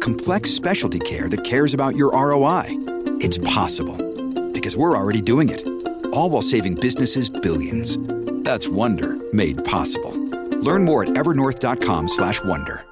Complex 0.00 0.50
specialty 0.50 0.98
care 0.98 1.28
that 1.28 1.44
cares 1.44 1.74
about 1.74 1.96
your 1.96 2.10
ROI? 2.12 2.64
It's 3.20 3.38
possible. 3.38 3.96
Because 4.52 4.76
we're 4.76 4.96
already 4.96 5.20
doing 5.20 5.48
it. 5.48 5.62
All 6.12 6.30
while 6.30 6.42
saving 6.42 6.74
businesses 6.76 7.28
billions. 7.28 7.98
That's 8.44 8.68
Wonder 8.68 9.16
made 9.32 9.64
possible. 9.64 10.12
Learn 10.60 10.84
more 10.84 11.02
at 11.02 11.10
evernorth.com/wonder. 11.10 12.84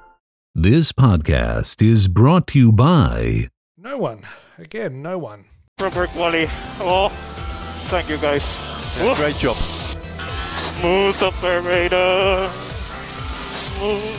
This 0.53 0.91
podcast 0.93 1.81
is 1.81 2.07
brought 2.07 2.47
to 2.47 2.59
you 2.59 2.71
by 2.71 3.49
No 3.77 3.97
one. 3.97 4.21
Again, 4.57 5.01
no 5.01 5.17
one. 5.17 5.45
Rubber 5.79 6.07
quality. 6.07 6.47
Oh, 6.79 7.09
thank 7.89 8.09
you 8.09 8.17
guys. 8.17 8.57
Woo. 9.01 9.15
Great 9.15 9.35
job. 9.35 9.57
Smooth 10.57 11.21
operator. 11.21 12.49
Smooth 13.53 14.17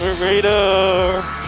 operator. 0.00 1.41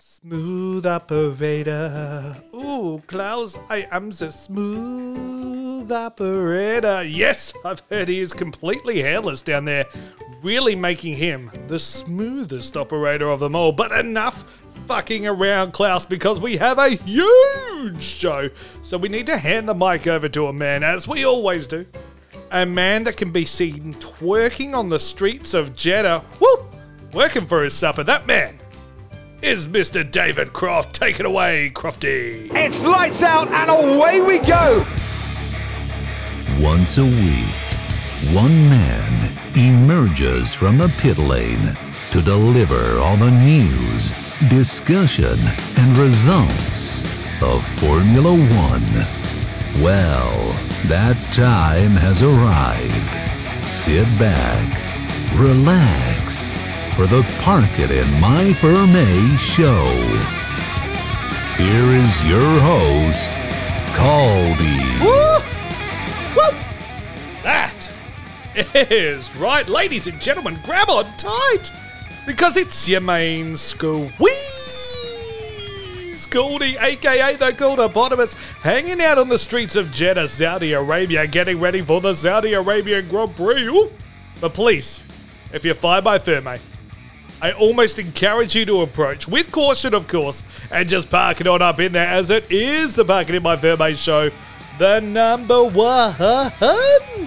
Smooth 0.00 0.86
operator. 0.86 2.36
Ooh, 2.54 3.02
Klaus, 3.06 3.58
I 3.68 3.86
am 3.90 4.10
the 4.10 4.30
smooth 4.30 5.90
operator. 5.92 7.02
Yes, 7.02 7.52
I've 7.64 7.82
heard 7.90 8.08
he 8.08 8.20
is 8.20 8.32
completely 8.32 9.02
hairless 9.02 9.42
down 9.42 9.66
there, 9.66 9.86
really 10.42 10.74
making 10.74 11.16
him 11.16 11.50
the 11.66 11.78
smoothest 11.78 12.76
operator 12.76 13.28
of 13.28 13.40
them 13.40 13.54
all. 13.54 13.72
But 13.72 13.92
enough 13.92 14.44
fucking 14.86 15.26
around, 15.26 15.72
Klaus, 15.72 16.06
because 16.06 16.40
we 16.40 16.56
have 16.56 16.78
a 16.78 16.90
huge 16.90 18.02
show. 18.02 18.48
So 18.82 18.96
we 18.96 19.08
need 19.08 19.26
to 19.26 19.36
hand 19.36 19.68
the 19.68 19.74
mic 19.74 20.06
over 20.06 20.28
to 20.30 20.46
a 20.46 20.52
man, 20.52 20.82
as 20.82 21.06
we 21.06 21.24
always 21.24 21.66
do. 21.66 21.84
A 22.50 22.64
man 22.64 23.04
that 23.04 23.16
can 23.16 23.32
be 23.32 23.44
seen 23.44 23.94
twerking 23.94 24.74
on 24.74 24.88
the 24.88 24.98
streets 24.98 25.52
of 25.52 25.74
Jeddah. 25.76 26.24
Woo! 26.40 26.71
Working 27.12 27.44
for 27.44 27.62
his 27.62 27.74
supper. 27.74 28.02
That 28.02 28.26
man 28.26 28.58
is 29.42 29.68
Mr. 29.68 30.08
David 30.08 30.54
Croft. 30.54 30.94
Take 30.94 31.20
it 31.20 31.26
away, 31.26 31.70
Crofty. 31.74 32.50
It's 32.54 32.82
lights 32.84 33.22
out 33.22 33.48
and 33.48 33.70
away 33.70 34.22
we 34.22 34.38
go. 34.38 34.86
Once 36.58 36.96
a 36.96 37.04
week, 37.04 37.54
one 38.32 38.54
man 38.70 39.36
emerges 39.54 40.54
from 40.54 40.78
the 40.78 40.88
pit 41.00 41.18
lane 41.18 41.76
to 42.12 42.22
deliver 42.22 42.98
all 43.00 43.18
the 43.18 43.30
news, 43.30 44.12
discussion, 44.48 45.36
and 45.76 45.96
results 45.98 47.02
of 47.42 47.62
Formula 47.78 48.32
One. 48.32 49.82
Well, 49.84 50.52
that 50.86 51.18
time 51.30 51.90
has 51.90 52.22
arrived. 52.22 53.66
Sit 53.66 54.06
back, 54.18 55.38
relax 55.38 56.71
for 56.94 57.06
the 57.06 57.22
Park 57.40 57.78
It 57.78 57.90
in 57.90 58.20
My 58.20 58.52
Ferme 58.52 59.38
show. 59.38 59.84
Here 61.56 61.90
is 61.96 62.26
your 62.26 62.60
host, 62.60 63.30
Caldi. 63.96 64.82
That 67.42 67.90
is 68.74 69.34
right, 69.36 69.66
ladies 69.68 70.06
and 70.06 70.20
gentlemen, 70.20 70.58
grab 70.62 70.90
on 70.90 71.06
tight 71.16 71.72
because 72.26 72.58
it's 72.58 72.86
your 72.88 73.00
main 73.00 73.56
squeeze. 73.56 74.12
Caldi, 76.26 76.76
aka 76.80 77.36
the 77.36 77.52
Caldipotamus, 77.52 78.34
hanging 78.60 79.00
out 79.00 79.18
on 79.18 79.28
the 79.28 79.38
streets 79.38 79.76
of 79.76 79.92
Jeddah, 79.92 80.28
Saudi 80.28 80.72
Arabia, 80.72 81.26
getting 81.26 81.58
ready 81.58 81.80
for 81.80 82.00
the 82.00 82.14
Saudi 82.14 82.52
Arabian 82.52 83.08
Grand 83.08 83.34
Prix. 83.34 83.66
Ooh. 83.66 83.90
But 84.40 84.52
please, 84.54 85.02
if 85.52 85.64
you're 85.64 85.74
fired 85.74 86.04
by 86.04 86.18
Ferme, 86.18 86.60
I 87.42 87.50
almost 87.50 87.98
encourage 87.98 88.54
you 88.54 88.64
to 88.66 88.82
approach, 88.82 89.26
with 89.26 89.50
caution 89.50 89.94
of 89.94 90.06
course, 90.06 90.44
and 90.70 90.88
just 90.88 91.10
park 91.10 91.40
it 91.40 91.48
on 91.48 91.60
up 91.60 91.80
in 91.80 91.90
there 91.90 92.06
as 92.06 92.30
it 92.30 92.48
is 92.52 92.94
the 92.94 93.04
Park 93.04 93.30
It 93.30 93.34
In 93.34 93.42
My 93.42 93.56
Ferme 93.56 93.96
show, 93.96 94.30
the 94.78 95.00
number 95.00 95.64
one 95.64 96.14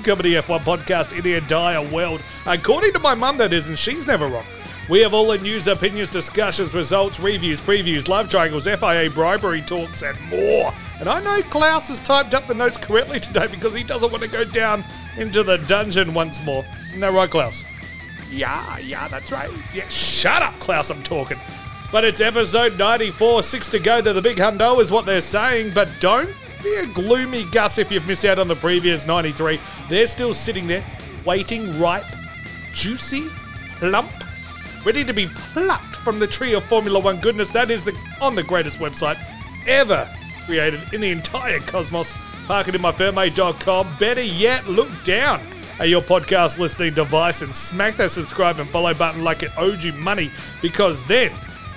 comedy 0.05 0.35
F1 0.35 0.61
podcast 0.61 1.11
in 1.11 1.21
the 1.21 1.33
entire 1.33 1.85
world. 1.93 2.21
According 2.45 2.93
to 2.93 2.99
my 2.99 3.13
mum, 3.13 3.37
that 3.39 3.51
is, 3.51 3.67
and 3.67 3.77
she's 3.77 4.07
never 4.07 4.29
wrong. 4.29 4.45
We 4.89 5.01
have 5.01 5.13
all 5.13 5.27
the 5.27 5.37
news, 5.39 5.67
opinions, 5.67 6.11
discussions, 6.11 6.73
results, 6.73 7.19
reviews, 7.19 7.59
previews, 7.59 8.07
love 8.07 8.29
triangles, 8.29 8.67
FIA 8.67 9.09
bribery 9.09 9.63
talks, 9.63 10.01
and 10.01 10.17
more. 10.29 10.73
And 11.01 11.09
I 11.09 11.21
know 11.21 11.41
Klaus 11.49 11.89
has 11.89 11.99
typed 11.99 12.33
up 12.33 12.47
the 12.47 12.53
notes 12.53 12.77
correctly 12.77 13.19
today 13.19 13.47
because 13.47 13.73
he 13.73 13.83
doesn't 13.83 14.11
want 14.11 14.23
to 14.23 14.29
go 14.29 14.45
down 14.45 14.85
into 15.17 15.43
the 15.43 15.57
dungeon 15.57 16.13
once 16.13 16.41
more. 16.45 16.63
Isn't 16.93 17.01
right, 17.01 17.29
Klaus? 17.29 17.65
Yeah, 18.31 18.77
yeah, 18.79 19.07
that's 19.07 19.31
right. 19.31 19.49
Yeah, 19.73 19.87
shut 19.89 20.41
up, 20.41 20.57
Klaus, 20.59 20.89
I'm 20.89 21.03
talking. 21.03 21.37
But 21.91 22.03
it's 22.03 22.19
episode 22.19 22.77
94, 22.77 23.43
six 23.43 23.69
to 23.69 23.79
go 23.79 24.01
to 24.01 24.11
the 24.11 24.21
big 24.21 24.37
hundo, 24.37 24.81
is 24.81 24.91
what 24.91 25.05
they're 25.05 25.21
saying. 25.21 25.71
But 25.73 25.89
don't 25.99 26.33
be 26.63 26.75
a 26.75 26.85
gloomy 26.87 27.45
Gus 27.51 27.77
if 27.77 27.91
you've 27.91 28.07
missed 28.07 28.25
out 28.25 28.39
on 28.39 28.47
the 28.47 28.55
previous 28.55 29.05
93. 29.05 29.59
They're 29.87 30.07
still 30.07 30.33
sitting 30.33 30.67
there, 30.67 30.83
waiting, 31.23 31.79
ripe, 31.79 32.05
juicy, 32.73 33.27
plump, 33.77 34.11
ready 34.83 35.05
to 35.05 35.13
be 35.13 35.27
plucked 35.27 35.95
from 35.97 36.19
the 36.19 36.27
tree 36.27 36.53
of 36.53 36.63
Formula 36.65 36.99
One 36.99 37.19
goodness. 37.19 37.49
That 37.51 37.69
is 37.69 37.83
the 37.83 37.97
on 38.19 38.35
the 38.35 38.43
greatest 38.43 38.79
website 38.79 39.17
ever 39.67 40.09
created 40.45 40.81
in 40.93 41.01
the 41.01 41.11
entire 41.11 41.59
cosmos. 41.59 42.15
Park 42.47 42.67
it 42.67 42.75
in 42.75 42.81
ParkItInMyFerme.com. 42.81 43.87
Better 43.99 44.21
yet, 44.21 44.67
look 44.67 44.89
down 45.03 45.39
at 45.79 45.89
your 45.89 46.01
podcast 46.01 46.57
listening 46.57 46.93
device 46.93 47.41
and 47.41 47.55
smack 47.55 47.95
that 47.97 48.11
subscribe 48.11 48.59
and 48.59 48.69
follow 48.69 48.93
button 48.93 49.23
like 49.23 49.43
it 49.43 49.51
owed 49.57 49.83
you 49.83 49.91
money 49.93 50.31
because 50.61 51.03
then 51.07 51.31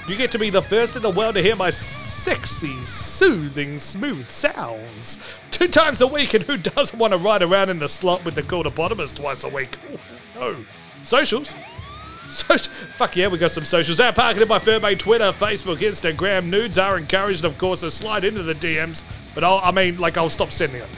you 0.08 0.16
get 0.16 0.30
to 0.32 0.38
be 0.38 0.50
the 0.50 0.62
first 0.62 0.96
in 0.96 1.02
the 1.02 1.10
world 1.10 1.34
to 1.34 1.42
hear 1.42 1.54
my 1.54 1.68
sexy, 1.70 2.80
soothing, 2.82 3.78
smooth 3.78 4.28
sounds 4.28 5.18
two 5.50 5.68
times 5.68 6.00
a 6.00 6.06
week. 6.06 6.34
And 6.34 6.44
who 6.44 6.56
doesn't 6.56 6.98
want 6.98 7.12
to 7.12 7.18
ride 7.18 7.42
around 7.42 7.68
in 7.68 7.78
the 7.78 7.88
slot 7.88 8.24
with 8.24 8.34
the 8.34 8.42
Caldipotamus 8.42 9.14
twice 9.14 9.44
a 9.44 9.48
week? 9.48 9.76
Oh, 10.36 10.52
no. 10.52 10.56
Socials. 11.04 11.54
So, 12.28 12.58
fuck 12.58 13.16
yeah, 13.16 13.28
we 13.28 13.38
got 13.38 13.52
some 13.52 13.64
socials. 13.64 14.00
At 14.00 14.18
in 14.18 14.48
my 14.48 14.58
Ferme, 14.58 14.98
Twitter, 14.98 15.32
Facebook, 15.32 15.78
Instagram. 15.78 16.50
Nudes 16.50 16.76
are 16.76 16.98
encouraged, 16.98 17.42
of 17.46 17.56
course, 17.56 17.80
to 17.80 17.90
slide 17.90 18.22
into 18.22 18.42
the 18.42 18.54
DMs. 18.54 19.02
But 19.34 19.44
I'll, 19.44 19.60
I 19.64 19.70
mean, 19.70 19.98
like, 19.98 20.18
I'll 20.18 20.28
stop 20.28 20.52
sending 20.52 20.80
them. 20.80 20.90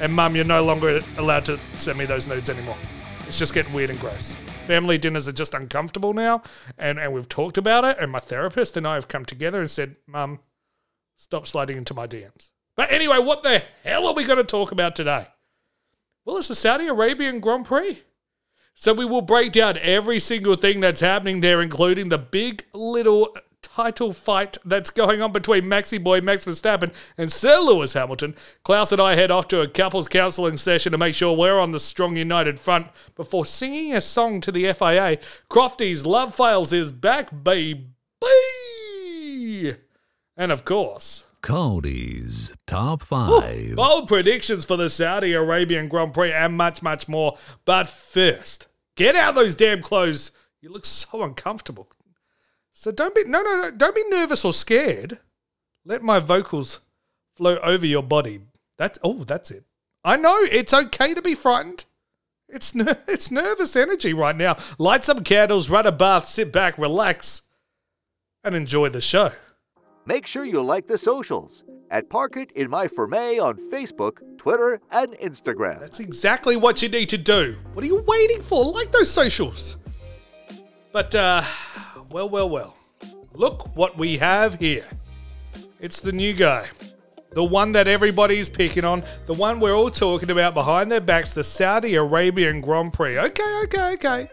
And 0.00 0.12
mum, 0.12 0.36
you're 0.36 0.44
no 0.44 0.62
longer 0.62 1.00
allowed 1.16 1.46
to 1.46 1.58
send 1.76 1.98
me 1.98 2.04
those 2.04 2.26
nudes 2.26 2.50
anymore. 2.50 2.76
It's 3.26 3.38
just 3.38 3.54
getting 3.54 3.72
weird 3.72 3.90
and 3.90 3.98
gross. 3.98 4.34
Family 4.66 4.98
dinners 4.98 5.26
are 5.26 5.32
just 5.32 5.54
uncomfortable 5.54 6.12
now, 6.12 6.42
and, 6.76 6.98
and 6.98 7.12
we've 7.12 7.28
talked 7.28 7.56
about 7.56 7.84
it. 7.84 7.96
And 7.98 8.10
my 8.10 8.18
therapist 8.18 8.76
and 8.76 8.86
I 8.86 8.94
have 8.94 9.08
come 9.08 9.24
together 9.24 9.60
and 9.60 9.70
said, 9.70 9.96
Mum, 10.06 10.40
stop 11.16 11.46
sliding 11.46 11.76
into 11.76 11.94
my 11.94 12.06
DMs. 12.06 12.50
But 12.76 12.92
anyway, 12.92 13.18
what 13.18 13.42
the 13.42 13.62
hell 13.84 14.06
are 14.06 14.14
we 14.14 14.24
going 14.24 14.38
to 14.38 14.44
talk 14.44 14.70
about 14.70 14.94
today? 14.94 15.28
Well, 16.24 16.36
it's 16.36 16.48
the 16.48 16.54
Saudi 16.54 16.88
Arabian 16.88 17.40
Grand 17.40 17.64
Prix. 17.64 18.02
So 18.74 18.92
we 18.92 19.06
will 19.06 19.22
break 19.22 19.52
down 19.52 19.78
every 19.78 20.18
single 20.18 20.56
thing 20.56 20.80
that's 20.80 21.00
happening 21.00 21.40
there, 21.40 21.62
including 21.62 22.10
the 22.10 22.18
big 22.18 22.64
little 22.74 23.34
title 23.76 24.10
fight 24.14 24.56
that's 24.64 24.88
going 24.88 25.20
on 25.20 25.32
between 25.32 25.64
Maxi 25.64 26.02
Boy 26.02 26.22
Max 26.22 26.46
Verstappen 26.46 26.94
and 27.18 27.30
Sir 27.30 27.58
Lewis 27.58 27.92
Hamilton. 27.92 28.34
Klaus 28.64 28.90
and 28.90 29.02
I 29.02 29.16
head 29.16 29.30
off 29.30 29.48
to 29.48 29.60
a 29.60 29.68
couples 29.68 30.08
counselling 30.08 30.56
session 30.56 30.92
to 30.92 30.98
make 30.98 31.14
sure 31.14 31.36
we're 31.36 31.60
on 31.60 31.72
the 31.72 31.80
strong 31.80 32.16
united 32.16 32.58
front 32.58 32.86
before 33.16 33.44
singing 33.44 33.92
a 33.92 34.00
song 34.00 34.40
to 34.40 34.50
the 34.50 34.72
FIA. 34.72 35.18
Crofty's 35.50 36.06
Love 36.06 36.34
Files 36.34 36.72
is 36.72 36.90
back, 36.90 37.28
baby. 37.44 37.84
And 40.38 40.50
of 40.50 40.64
course, 40.64 41.26
Caldi's 41.42 42.56
Top 42.66 43.02
5. 43.02 43.76
bold 43.76 44.08
predictions 44.08 44.64
for 44.64 44.78
the 44.78 44.88
Saudi 44.88 45.34
Arabian 45.34 45.88
Grand 45.88 46.14
Prix 46.14 46.32
and 46.32 46.56
much, 46.56 46.80
much 46.80 47.08
more. 47.08 47.36
But 47.66 47.90
first, 47.90 48.68
get 48.96 49.14
out 49.14 49.34
those 49.34 49.54
damn 49.54 49.82
clothes. 49.82 50.30
You 50.62 50.70
look 50.70 50.86
so 50.86 51.22
uncomfortable. 51.22 51.90
So 52.78 52.90
don't 52.90 53.14
be 53.14 53.24
no 53.24 53.40
no 53.40 53.56
no 53.56 53.70
don't 53.70 53.94
be 53.94 54.04
nervous 54.10 54.44
or 54.44 54.52
scared. 54.52 55.18
Let 55.86 56.02
my 56.02 56.18
vocals 56.18 56.80
flow 57.34 57.56
over 57.62 57.86
your 57.86 58.02
body. 58.02 58.42
That's 58.76 58.98
oh 59.02 59.24
that's 59.24 59.50
it. 59.50 59.64
I 60.04 60.18
know 60.18 60.36
it's 60.42 60.74
okay 60.74 61.14
to 61.14 61.22
be 61.22 61.34
frightened. 61.34 61.86
It's 62.50 62.74
ner- 62.74 62.98
it's 63.08 63.30
nervous 63.30 63.76
energy 63.76 64.12
right 64.12 64.36
now. 64.36 64.58
Light 64.76 65.04
some 65.04 65.24
candles, 65.24 65.70
run 65.70 65.86
a 65.86 65.90
bath, 65.90 66.26
sit 66.26 66.52
back, 66.52 66.76
relax, 66.76 67.42
and 68.44 68.54
enjoy 68.54 68.90
the 68.90 69.00
show. 69.00 69.32
Make 70.04 70.26
sure 70.26 70.44
you 70.44 70.62
like 70.62 70.86
the 70.86 70.98
socials 70.98 71.64
at 71.90 72.10
Park 72.10 72.36
It 72.36 72.52
in 72.52 72.68
My 72.68 72.88
Ferme 72.88 73.40
on 73.40 73.56
Facebook, 73.72 74.18
Twitter, 74.36 74.82
and 74.92 75.14
Instagram. 75.14 75.80
That's 75.80 76.00
exactly 76.00 76.58
what 76.58 76.82
you 76.82 76.90
need 76.90 77.08
to 77.08 77.18
do. 77.18 77.56
What 77.72 77.84
are 77.86 77.88
you 77.88 78.04
waiting 78.06 78.42
for? 78.42 78.66
Like 78.66 78.92
those 78.92 79.10
socials. 79.10 79.78
But, 80.96 81.14
uh, 81.14 81.42
well, 82.10 82.26
well, 82.26 82.48
well. 82.48 82.74
Look 83.34 83.76
what 83.76 83.98
we 83.98 84.16
have 84.16 84.58
here. 84.58 84.86
It's 85.78 86.00
the 86.00 86.10
new 86.10 86.32
guy. 86.32 86.68
The 87.32 87.44
one 87.44 87.72
that 87.72 87.86
everybody's 87.86 88.48
picking 88.48 88.86
on. 88.86 89.04
The 89.26 89.34
one 89.34 89.60
we're 89.60 89.76
all 89.76 89.90
talking 89.90 90.30
about 90.30 90.54
behind 90.54 90.90
their 90.90 91.02
backs. 91.02 91.34
The 91.34 91.44
Saudi 91.44 91.96
Arabian 91.96 92.62
Grand 92.62 92.94
Prix. 92.94 93.18
Okay, 93.18 93.60
okay, 93.64 93.92
okay. 93.92 94.30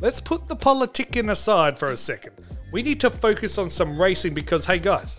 Let's 0.00 0.18
put 0.18 0.48
the 0.48 0.56
politicking 0.56 1.30
aside 1.30 1.78
for 1.78 1.88
a 1.88 1.96
second. 1.98 2.40
We 2.72 2.82
need 2.82 2.98
to 3.00 3.10
focus 3.10 3.58
on 3.58 3.68
some 3.68 4.00
racing 4.00 4.32
because, 4.32 4.64
hey 4.64 4.78
guys, 4.78 5.18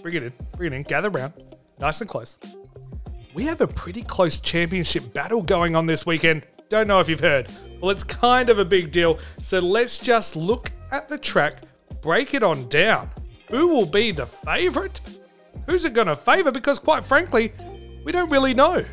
bring 0.00 0.14
it 0.14 0.22
in, 0.22 0.32
bring 0.56 0.72
it 0.72 0.76
in, 0.76 0.82
gather 0.84 1.10
round, 1.10 1.34
nice 1.78 2.00
and 2.00 2.08
close. 2.08 2.38
We 3.34 3.44
have 3.44 3.60
a 3.60 3.66
pretty 3.66 4.02
close 4.02 4.40
championship 4.40 5.12
battle 5.12 5.42
going 5.42 5.76
on 5.76 5.84
this 5.84 6.06
weekend. 6.06 6.42
Don't 6.68 6.88
know 6.88 7.00
if 7.00 7.08
you've 7.08 7.20
heard. 7.20 7.48
Well, 7.80 7.90
it's 7.90 8.02
kind 8.02 8.50
of 8.50 8.58
a 8.58 8.64
big 8.64 8.90
deal. 8.90 9.18
So 9.42 9.60
let's 9.60 9.98
just 9.98 10.34
look 10.34 10.70
at 10.90 11.08
the 11.08 11.18
track, 11.18 11.56
break 12.02 12.34
it 12.34 12.42
on 12.42 12.68
down. 12.68 13.10
Who 13.50 13.68
will 13.68 13.86
be 13.86 14.10
the 14.10 14.26
favourite? 14.26 15.00
Who's 15.66 15.84
it 15.84 15.92
going 15.94 16.08
to 16.08 16.16
favour? 16.16 16.50
Because, 16.50 16.78
quite 16.78 17.04
frankly, 17.04 17.52
we 18.04 18.12
don't 18.12 18.30
really 18.30 18.54
know. 18.54 18.84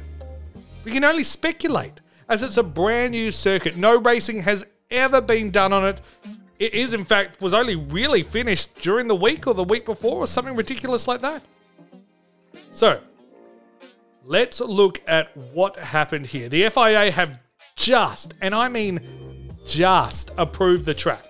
We 0.84 0.92
can 0.92 1.04
only 1.04 1.24
speculate, 1.24 2.02
as 2.30 2.44
it's 2.44 2.58
a 2.58 2.64
brand 2.64 3.12
new 3.12 3.32
circuit. 3.32 3.78
No 3.78 4.00
racing 4.00 4.42
has 4.42 4.66
ever 4.92 5.22
been 5.22 5.50
done 5.50 5.74
on 5.74 5.86
it. 5.86 6.02
It 6.60 6.74
is, 6.74 6.94
in 6.94 7.04
fact, 7.04 7.42
was 7.42 7.54
only 7.54 7.76
really 7.76 8.22
finished 8.22 8.76
during 8.76 9.08
the 9.08 9.16
week 9.16 9.48
or 9.48 9.54
the 9.54 9.64
week 9.64 9.86
before 9.86 10.18
or 10.18 10.28
something 10.28 10.56
ridiculous 10.56 11.08
like 11.08 11.22
that. 11.22 11.42
So, 12.72 13.02
let's 14.26 14.60
look 14.62 15.02
at 15.08 15.36
what 15.36 15.76
happened 15.78 16.28
here. 16.28 16.50
The 16.50 16.70
FIA 16.70 17.12
have 17.12 17.40
just, 17.76 18.34
and 18.42 18.54
I 18.54 18.70
mean 18.70 19.50
just, 19.66 20.32
approved 20.38 20.86
the 20.86 20.94
track. 20.94 21.24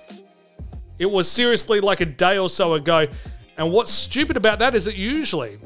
It 0.99 1.05
was 1.05 1.29
seriously 1.29 1.79
like 1.79 2.01
a 2.01 2.05
day 2.05 2.37
or 2.37 2.49
so 2.49 2.73
ago. 2.75 3.07
And 3.57 3.71
what's 3.71 3.91
stupid 3.91 4.37
about 4.37 4.59
that 4.59 4.75
is 4.75 4.85
that 4.85 4.95
usually, 4.95 5.59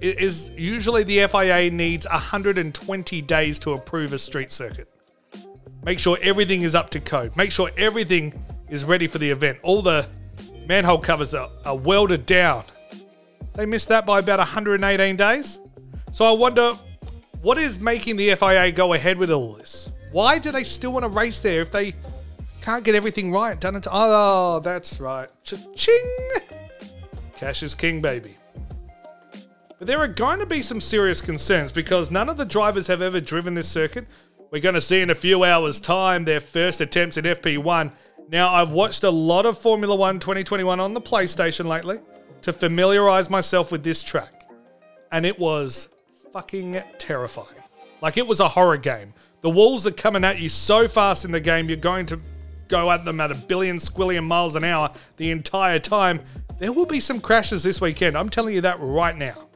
it 0.00 0.18
is 0.20 0.50
usually 0.50 1.02
the 1.02 1.26
FIA 1.26 1.70
needs 1.70 2.06
120 2.06 3.22
days 3.22 3.58
to 3.60 3.72
approve 3.72 4.12
a 4.12 4.18
street 4.18 4.52
circuit. 4.52 4.88
Make 5.84 5.98
sure 5.98 6.18
everything 6.22 6.62
is 6.62 6.74
up 6.74 6.90
to 6.90 7.00
code. 7.00 7.36
Make 7.36 7.52
sure 7.52 7.70
everything 7.76 8.44
is 8.68 8.84
ready 8.84 9.06
for 9.06 9.18
the 9.18 9.30
event. 9.30 9.58
All 9.62 9.82
the 9.82 10.08
manhole 10.66 10.98
covers 10.98 11.34
are, 11.34 11.50
are 11.64 11.76
welded 11.76 12.26
down. 12.26 12.64
They 13.54 13.66
missed 13.66 13.88
that 13.88 14.06
by 14.06 14.18
about 14.18 14.38
118 14.38 15.16
days. 15.16 15.58
So 16.12 16.24
I 16.24 16.32
wonder 16.32 16.74
what 17.44 17.58
is 17.58 17.78
making 17.78 18.16
the 18.16 18.34
FIA 18.34 18.72
go 18.72 18.94
ahead 18.94 19.18
with 19.18 19.30
all 19.30 19.52
this? 19.52 19.92
Why 20.12 20.38
do 20.38 20.50
they 20.50 20.64
still 20.64 20.94
want 20.94 21.04
to 21.04 21.10
race 21.10 21.42
there 21.42 21.60
if 21.60 21.70
they 21.70 21.94
can't 22.62 22.82
get 22.82 22.94
everything 22.94 23.30
right 23.30 23.60
done 23.60 23.76
it? 23.76 23.86
Oh, 23.90 24.60
that's 24.60 24.98
right. 24.98 25.28
Cha-ching! 25.42 26.16
Cash 27.36 27.62
is 27.62 27.74
king, 27.74 28.00
baby. 28.00 28.38
But 29.78 29.86
there 29.86 29.98
are 29.98 30.08
going 30.08 30.38
to 30.38 30.46
be 30.46 30.62
some 30.62 30.80
serious 30.80 31.20
concerns 31.20 31.70
because 31.70 32.10
none 32.10 32.30
of 32.30 32.38
the 32.38 32.46
drivers 32.46 32.86
have 32.86 33.02
ever 33.02 33.20
driven 33.20 33.52
this 33.52 33.68
circuit. 33.68 34.06
We're 34.50 34.62
going 34.62 34.76
to 34.76 34.80
see 34.80 35.02
in 35.02 35.10
a 35.10 35.14
few 35.14 35.44
hours' 35.44 35.80
time 35.80 36.24
their 36.24 36.40
first 36.40 36.80
attempts 36.80 37.18
at 37.18 37.24
FP1. 37.24 37.92
Now, 38.30 38.54
I've 38.54 38.70
watched 38.70 39.04
a 39.04 39.10
lot 39.10 39.44
of 39.44 39.58
Formula 39.58 39.94
One 39.94 40.18
2021 40.18 40.80
on 40.80 40.94
the 40.94 41.00
PlayStation 41.00 41.66
lately 41.66 41.98
to 42.40 42.54
familiarize 42.54 43.28
myself 43.28 43.70
with 43.70 43.84
this 43.84 44.02
track, 44.02 44.48
and 45.12 45.26
it 45.26 45.38
was 45.38 45.88
fucking 46.34 46.82
terrifying. 46.98 47.46
Like, 48.02 48.16
it 48.16 48.26
was 48.26 48.40
a 48.40 48.48
horror 48.48 48.76
game. 48.76 49.14
The 49.40 49.50
walls 49.50 49.86
are 49.86 49.92
coming 49.92 50.24
at 50.24 50.40
you 50.40 50.48
so 50.48 50.88
fast 50.88 51.24
in 51.24 51.30
the 51.30 51.38
game, 51.38 51.68
you're 51.68 51.76
going 51.76 52.06
to 52.06 52.20
go 52.66 52.90
at 52.90 53.04
them 53.04 53.20
at 53.20 53.30
a 53.30 53.36
billion 53.36 53.76
squillion 53.76 54.24
miles 54.24 54.56
an 54.56 54.64
hour 54.64 54.92
the 55.16 55.30
entire 55.30 55.78
time. 55.78 56.20
There 56.58 56.72
will 56.72 56.86
be 56.86 56.98
some 56.98 57.20
crashes 57.20 57.62
this 57.62 57.80
weekend. 57.80 58.18
I'm 58.18 58.28
telling 58.28 58.52
you 58.52 58.62
that 58.62 58.80
right 58.80 59.16
now. 59.16 59.46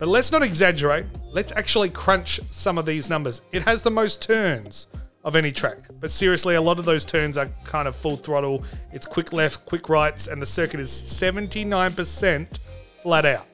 But 0.00 0.08
let's 0.08 0.32
not 0.32 0.42
exaggerate. 0.42 1.06
Let's 1.30 1.52
actually 1.52 1.90
crunch 1.90 2.40
some 2.50 2.76
of 2.76 2.86
these 2.86 3.08
numbers. 3.08 3.42
It 3.52 3.62
has 3.62 3.82
the 3.82 3.92
most 3.92 4.20
turns 4.20 4.88
of 5.22 5.36
any 5.36 5.52
track. 5.52 5.78
But 6.00 6.10
seriously, 6.10 6.56
a 6.56 6.60
lot 6.60 6.80
of 6.80 6.86
those 6.86 7.04
turns 7.04 7.38
are 7.38 7.48
kind 7.62 7.86
of 7.86 7.94
full 7.94 8.16
throttle. 8.16 8.64
It's 8.92 9.06
quick 9.06 9.32
left, 9.32 9.64
quick 9.64 9.88
rights, 9.88 10.26
and 10.26 10.42
the 10.42 10.46
circuit 10.46 10.80
is 10.80 10.90
79% 10.90 12.58
flat 13.00 13.24
out. 13.24 13.46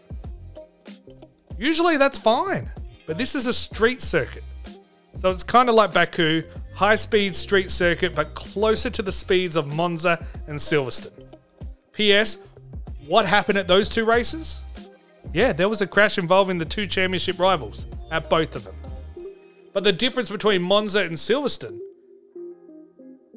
Usually 1.61 1.99
that's 1.99 2.17
fine, 2.17 2.71
but 3.07 3.19
this 3.19 3.35
is 3.35 3.47
a 3.47 3.53
street 3.53 4.01
circuit. 4.01 4.45
So 5.15 5.31
it's 5.31 5.43
kind 5.43 5.69
of 5.69 5.75
like 5.75 5.93
Baku, 5.93 6.43
high 6.75 6.97
speed 6.97 7.35
street 7.35 7.71
circuit, 7.71 8.15
but 8.15 8.35
closer 8.35 8.89
to 8.89 9.03
the 9.03 9.13
speeds 9.13 9.57
of 9.57 9.67
Monza 9.67 10.27
and 10.47 10.59
Silverstone. 10.59 11.37
P.S. 11.93 12.39
What 13.07 13.27
happened 13.27 13.59
at 13.59 13.69
those 13.69 13.91
two 13.91 14.07
races? 14.07 14.63
Yeah, 15.35 15.53
there 15.53 15.69
was 15.69 15.83
a 15.83 15.87
crash 15.87 16.17
involving 16.17 16.57
the 16.57 16.65
two 16.65 16.87
championship 16.87 17.39
rivals 17.39 17.87
at 18.11 18.31
both 18.31 18.57
of 18.57 18.65
them. 18.65 18.77
But 19.75 19.85
the 19.85 19.93
difference 19.93 20.31
between 20.31 20.63
Monza 20.63 21.01
and 21.01 21.15
Silverstone, 21.15 21.79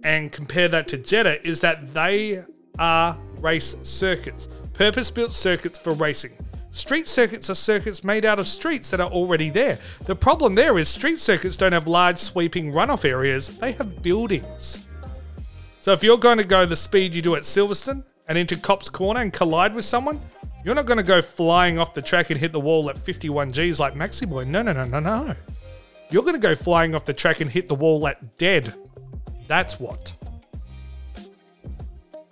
and 0.01 0.31
compare 0.31 0.69
that 0.69 0.88
to 0.89 0.98
Jeddah, 0.98 1.45
is 1.45 1.59
that 1.59 1.93
they 1.93 2.45
are 2.79 3.17
race 3.39 3.75
circuits, 3.83 4.48
purpose 4.74 5.12
built 5.12 5.33
circuits 5.33 5.77
for 5.77 5.91
racing. 5.91 6.31
Street 6.74 7.08
circuits 7.08 7.51
are 7.51 7.56
circuits 7.56 8.03
made 8.03 8.25
out 8.25 8.39
of 8.39 8.48
streets 8.48 8.89
that 8.89 9.00
are 9.00 9.10
already 9.10 9.51
there. 9.51 9.77
The 10.06 10.15
problem 10.15 10.56
there 10.56 10.80
is 10.80 10.89
street 10.89 11.20
circuits 11.20 11.56
don't 11.56 11.72
have 11.72 11.88
large 11.88 12.18
sweeping 12.18 12.72
runoff 12.74 13.06
areas, 13.06 13.60
they 13.60 13.74
have 13.74 14.01
buildings. 14.01 14.88
So 15.77 15.94
if 15.94 16.03
you're 16.03 16.18
going 16.18 16.39
to 16.39 16.44
go 16.44 16.65
the 16.65 16.75
speed 16.75 17.13
you 17.13 17.22
do 17.22 17.36
at 17.36 17.44
Silverstone 17.44 18.03
and 18.27 18.39
into 18.39 18.58
Copse 18.58 18.89
Corner 18.89 19.22
and 19.22 19.32
collide 19.32 19.75
with 19.75 19.86
someone, 19.86 20.20
you're 20.65 20.74
not 20.74 20.88
going 20.88 20.98
to 20.98 21.03
go 21.03 21.22
flying 21.22 21.77
off 21.77 21.94
the 21.94 22.01
track 22.01 22.32
and 22.32 22.39
hit 22.39 22.51
the 22.51 22.60
wall 22.60 22.89
at 22.89 22.98
51 22.98 23.51
Gs 23.51 23.80
like 23.80 23.94
Maxi 23.94 24.27
Boy. 24.27 24.44
No, 24.44 24.63
no, 24.63 24.74
no, 24.74 24.86
no, 24.86 25.00
no. 25.00 25.36
You're 26.10 26.24
going 26.24 26.34
to 26.34 26.39
go 26.39 26.56
flying 26.56 26.96
off 26.96 27.06
the 27.06 27.13
track 27.13 27.39
and 27.39 27.51
hit 27.51 27.68
the 27.68 27.75
wall 27.75 28.08
at 28.08 28.38
dead. 28.39 28.74
That's 29.48 29.80
what. 29.80 30.13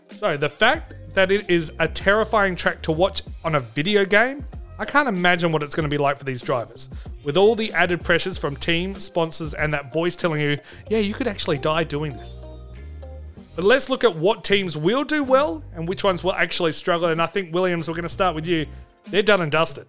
So 0.09 0.35
the 0.35 0.49
fact 0.49 0.95
that 1.13 1.31
it 1.31 1.49
is 1.49 1.71
a 1.79 1.87
terrifying 1.87 2.55
track 2.55 2.81
to 2.83 2.91
watch 2.91 3.21
on 3.43 3.55
a 3.55 3.59
video 3.59 4.05
game, 4.05 4.45
I 4.79 4.85
can't 4.85 5.07
imagine 5.07 5.51
what 5.51 5.61
it's 5.61 5.75
going 5.75 5.83
to 5.83 5.89
be 5.89 5.97
like 5.97 6.17
for 6.17 6.23
these 6.23 6.41
drivers. 6.41 6.89
With 7.23 7.37
all 7.37 7.55
the 7.55 7.71
added 7.73 8.03
pressures 8.03 8.37
from 8.37 8.55
team, 8.55 8.95
sponsors, 8.95 9.53
and 9.53 9.73
that 9.73 9.93
voice 9.93 10.15
telling 10.15 10.41
you, 10.41 10.57
yeah, 10.89 10.97
you 10.97 11.13
could 11.13 11.27
actually 11.27 11.59
die 11.59 11.83
doing 11.83 12.13
this. 12.13 12.45
But 13.55 13.65
let's 13.65 13.89
look 13.89 14.03
at 14.03 14.15
what 14.15 14.43
teams 14.43 14.77
will 14.77 15.03
do 15.03 15.23
well 15.23 15.63
and 15.75 15.87
which 15.87 16.03
ones 16.03 16.23
will 16.23 16.33
actually 16.33 16.71
struggle. 16.71 17.09
And 17.09 17.21
I 17.21 17.27
think, 17.27 17.53
Williams, 17.53 17.87
we're 17.87 17.93
going 17.93 18.03
to 18.03 18.09
start 18.09 18.33
with 18.33 18.47
you. 18.47 18.65
They're 19.05 19.21
done 19.21 19.41
and 19.41 19.51
dusted. 19.51 19.85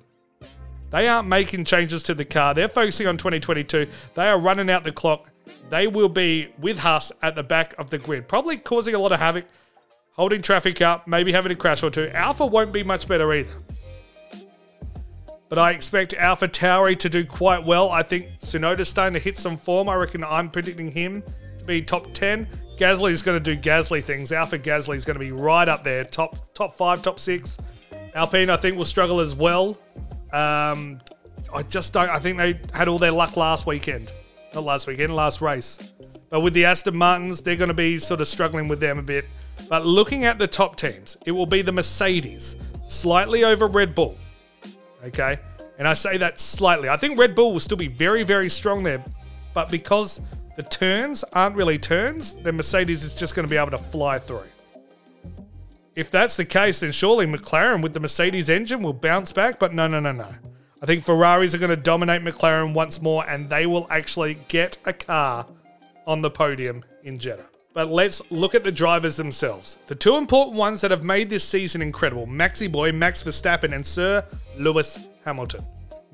They 0.90 1.08
aren't 1.08 1.28
making 1.28 1.64
changes 1.64 2.02
to 2.02 2.14
the 2.14 2.24
car. 2.26 2.52
They're 2.52 2.68
focusing 2.68 3.06
on 3.06 3.16
2022. 3.16 3.86
They 4.14 4.28
are 4.28 4.38
running 4.38 4.68
out 4.68 4.84
the 4.84 4.92
clock. 4.92 5.30
They 5.70 5.86
will 5.86 6.10
be 6.10 6.52
with 6.58 6.78
Haas 6.78 7.12
at 7.22 7.34
the 7.34 7.42
back 7.42 7.74
of 7.78 7.88
the 7.88 7.96
grid, 7.96 8.28
probably 8.28 8.58
causing 8.58 8.94
a 8.94 8.98
lot 8.98 9.12
of 9.12 9.18
havoc, 9.18 9.46
holding 10.14 10.42
traffic 10.42 10.80
up, 10.82 11.06
maybe 11.06 11.32
having 11.32 11.52
a 11.52 11.56
crash 11.56 11.82
or 11.82 11.90
two. 11.90 12.08
Alpha 12.10 12.44
won't 12.46 12.72
be 12.72 12.82
much 12.82 13.08
better 13.08 13.32
either. 13.32 13.52
but 15.48 15.58
I 15.58 15.72
expect 15.72 16.14
Alpha 16.14 16.48
Tauri 16.48 16.98
to 16.98 17.08
do 17.08 17.24
quite 17.24 17.64
well. 17.64 17.90
I 17.90 18.02
think 18.02 18.28
Tsunoda's 18.40 18.88
starting 18.88 19.14
to 19.14 19.20
hit 19.20 19.36
some 19.36 19.56
form. 19.56 19.88
I 19.88 19.94
reckon 19.96 20.24
I'm 20.24 20.50
predicting 20.50 20.90
him 20.90 21.22
to 21.58 21.64
be 21.64 21.82
top 21.82 22.12
10. 22.14 22.46
Gasly's 22.78 23.22
going 23.22 23.40
to 23.40 23.54
do 23.54 23.60
Gasly 23.60 24.02
things. 24.02 24.32
Alpha 24.32 24.58
Gasly's 24.58 25.04
going 25.04 25.14
to 25.14 25.24
be 25.24 25.32
right 25.32 25.68
up 25.68 25.84
there, 25.84 26.04
top 26.04 26.54
top 26.54 26.74
five, 26.74 27.02
top 27.02 27.20
six. 27.20 27.58
Alpine, 28.14 28.50
I 28.50 28.56
think, 28.56 28.76
will 28.76 28.84
struggle 28.84 29.20
as 29.20 29.34
well. 29.34 29.78
Um, 30.32 31.00
I 31.52 31.62
just 31.68 31.92
don't. 31.92 32.08
I 32.08 32.18
think 32.18 32.38
they 32.38 32.58
had 32.72 32.88
all 32.88 32.98
their 32.98 33.12
luck 33.12 33.36
last 33.36 33.66
weekend, 33.66 34.10
not 34.54 34.64
last 34.64 34.86
weekend, 34.86 35.14
last 35.14 35.40
race. 35.40 35.78
But 36.30 36.40
with 36.40 36.54
the 36.54 36.64
Aston 36.64 36.96
Martins, 36.96 37.42
they're 37.42 37.56
going 37.56 37.68
to 37.68 37.74
be 37.74 37.98
sort 37.98 38.20
of 38.20 38.28
struggling 38.28 38.68
with 38.68 38.80
them 38.80 38.98
a 38.98 39.02
bit. 39.02 39.26
But 39.68 39.86
looking 39.86 40.24
at 40.24 40.38
the 40.38 40.46
top 40.46 40.76
teams, 40.76 41.16
it 41.24 41.32
will 41.32 41.46
be 41.46 41.62
the 41.62 41.72
Mercedes, 41.72 42.56
slightly 42.84 43.44
over 43.44 43.66
Red 43.66 43.94
Bull. 43.94 44.16
Okay, 45.04 45.38
and 45.78 45.88
I 45.88 45.94
say 45.94 46.16
that 46.18 46.38
slightly. 46.38 46.88
I 46.88 46.96
think 46.96 47.18
Red 47.18 47.34
Bull 47.34 47.52
will 47.52 47.60
still 47.60 47.76
be 47.76 47.88
very, 47.88 48.22
very 48.22 48.48
strong 48.48 48.82
there, 48.82 49.02
but 49.54 49.70
because 49.70 50.20
the 50.56 50.62
turns 50.62 51.24
aren't 51.32 51.56
really 51.56 51.78
turns, 51.78 52.34
then 52.34 52.56
Mercedes 52.56 53.04
is 53.04 53.14
just 53.14 53.34
going 53.34 53.46
to 53.46 53.50
be 53.50 53.56
able 53.56 53.70
to 53.70 53.78
fly 53.78 54.18
through. 54.18 54.44
If 55.94 56.10
that's 56.10 56.36
the 56.36 56.44
case, 56.44 56.80
then 56.80 56.92
surely 56.92 57.26
McLaren 57.26 57.82
with 57.82 57.92
the 57.94 58.00
Mercedes 58.00 58.48
engine 58.48 58.82
will 58.82 58.92
bounce 58.94 59.32
back, 59.32 59.58
but 59.58 59.74
no, 59.74 59.86
no, 59.86 60.00
no, 60.00 60.12
no. 60.12 60.28
I 60.82 60.86
think 60.86 61.04
Ferraris 61.04 61.54
are 61.54 61.58
going 61.58 61.70
to 61.70 61.76
dominate 61.76 62.22
McLaren 62.22 62.74
once 62.74 63.00
more 63.00 63.28
and 63.28 63.48
they 63.48 63.66
will 63.66 63.86
actually 63.90 64.38
get 64.48 64.78
a 64.84 64.92
car 64.92 65.46
on 66.06 66.22
the 66.22 66.30
podium 66.30 66.84
in 67.04 67.18
Jeddah. 67.18 67.46
But 67.74 67.90
let's 67.90 68.20
look 68.30 68.54
at 68.54 68.64
the 68.64 68.72
drivers 68.72 69.16
themselves. 69.16 69.78
The 69.86 69.94
two 69.94 70.16
important 70.16 70.56
ones 70.56 70.82
that 70.82 70.90
have 70.90 71.02
made 71.02 71.30
this 71.30 71.44
season 71.44 71.80
incredible 71.80 72.26
Maxi 72.26 72.70
Boy, 72.70 72.92
Max 72.92 73.22
Verstappen, 73.22 73.72
and 73.74 73.84
Sir 73.84 74.24
Lewis 74.58 75.08
Hamilton. 75.24 75.64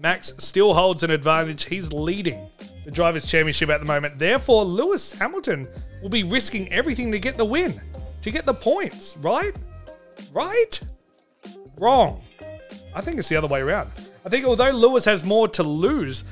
Max 0.00 0.32
still 0.38 0.72
holds 0.72 1.02
an 1.02 1.10
advantage. 1.10 1.64
He's 1.64 1.92
leading 1.92 2.48
the 2.84 2.92
Drivers' 2.92 3.26
Championship 3.26 3.68
at 3.70 3.80
the 3.80 3.86
moment. 3.86 4.18
Therefore, 4.18 4.64
Lewis 4.64 5.12
Hamilton 5.12 5.66
will 6.00 6.08
be 6.08 6.22
risking 6.22 6.72
everything 6.72 7.10
to 7.10 7.18
get 7.18 7.36
the 7.36 7.44
win, 7.44 7.80
to 8.22 8.30
get 8.30 8.46
the 8.46 8.54
points, 8.54 9.16
right? 9.16 9.52
Right? 10.32 10.80
Wrong. 11.76 12.22
I 12.94 13.00
think 13.00 13.18
it's 13.18 13.28
the 13.28 13.36
other 13.36 13.48
way 13.48 13.60
around. 13.60 13.90
I 14.24 14.28
think 14.28 14.46
although 14.46 14.70
Lewis 14.70 15.04
has 15.04 15.24
more 15.24 15.48
to 15.48 15.64
lose, 15.64 16.22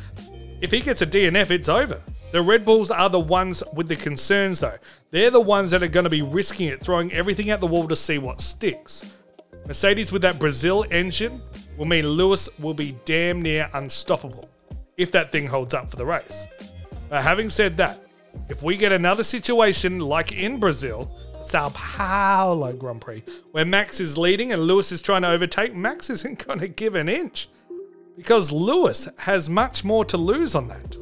if 0.61 0.71
he 0.71 0.81
gets 0.81 1.03
a 1.03 1.07
DNF, 1.07 1.51
it's 1.51 1.69
over. 1.69 2.01
The 2.33 2.43
Red 2.43 2.65
Bulls 2.65 2.91
are 2.91 3.09
the 3.09 3.21
ones 3.21 3.63
with 3.73 3.89
the 3.89 3.97
concerns, 3.97 4.61
though. 4.61 4.77
They're 5.11 5.31
the 5.31 5.41
ones 5.41 5.71
that 5.71 5.83
are 5.83 5.89
going 5.89 6.05
to 6.05 6.11
be 6.11 6.23
risking 6.23 6.69
it, 6.69 6.81
throwing 6.81 7.13
everything 7.13 7.51
at 7.51 7.61
the 7.61 7.67
wall 7.67 7.87
to 7.89 7.97
see 7.97 8.19
what 8.19 8.41
sticks. 8.41 9.15
Mercedes 9.67 10.13
with 10.13 10.23
that 10.23 10.39
Brazil 10.39 10.85
engine 10.91 11.41
will 11.77 11.87
mean 11.87 12.07
Lewis 12.09 12.49
will 12.59 12.75
be 12.75 12.97
damn 13.05 13.43
near 13.43 13.69
unstoppable 13.75 14.49
if 14.97 15.13
that 15.13 15.31
thing 15.31 15.47
holds 15.47 15.75
up 15.75 15.91
for 15.91 15.97
the 15.97 16.07
race. 16.07 16.47
But 17.09 17.23
having 17.23 17.51
said 17.51 17.77
that, 17.77 18.01
if 18.49 18.63
we 18.63 18.77
get 18.77 18.93
another 18.93 19.25
situation 19.25 19.99
like 19.99 20.33
in 20.33 20.59
Brazil, 20.59 21.11
Sao 21.43 21.71
Paulo 21.71 22.73
Grand 22.73 23.01
Prix, 23.01 23.23
where 23.53 23.65
Max 23.65 24.01
is 24.01 24.19
leading 24.19 24.53
and 24.53 24.63
Lewis 24.63 24.91
is 24.91 25.01
trying 25.01 25.23
to 25.23 25.29
overtake, 25.29 25.75
Max 25.75 26.11
isn't 26.11 26.45
going 26.47 26.59
to 26.59 26.69
give 26.69 26.95
an 26.95 27.09
inch 27.09 27.49
because 28.17 28.51
Lewis 28.51 29.09
has 29.19 29.49
much 29.49 29.85
more 29.85 30.05
to 30.05 30.17
lose 30.17 30.55
on 30.55 30.69
that. 30.69 30.97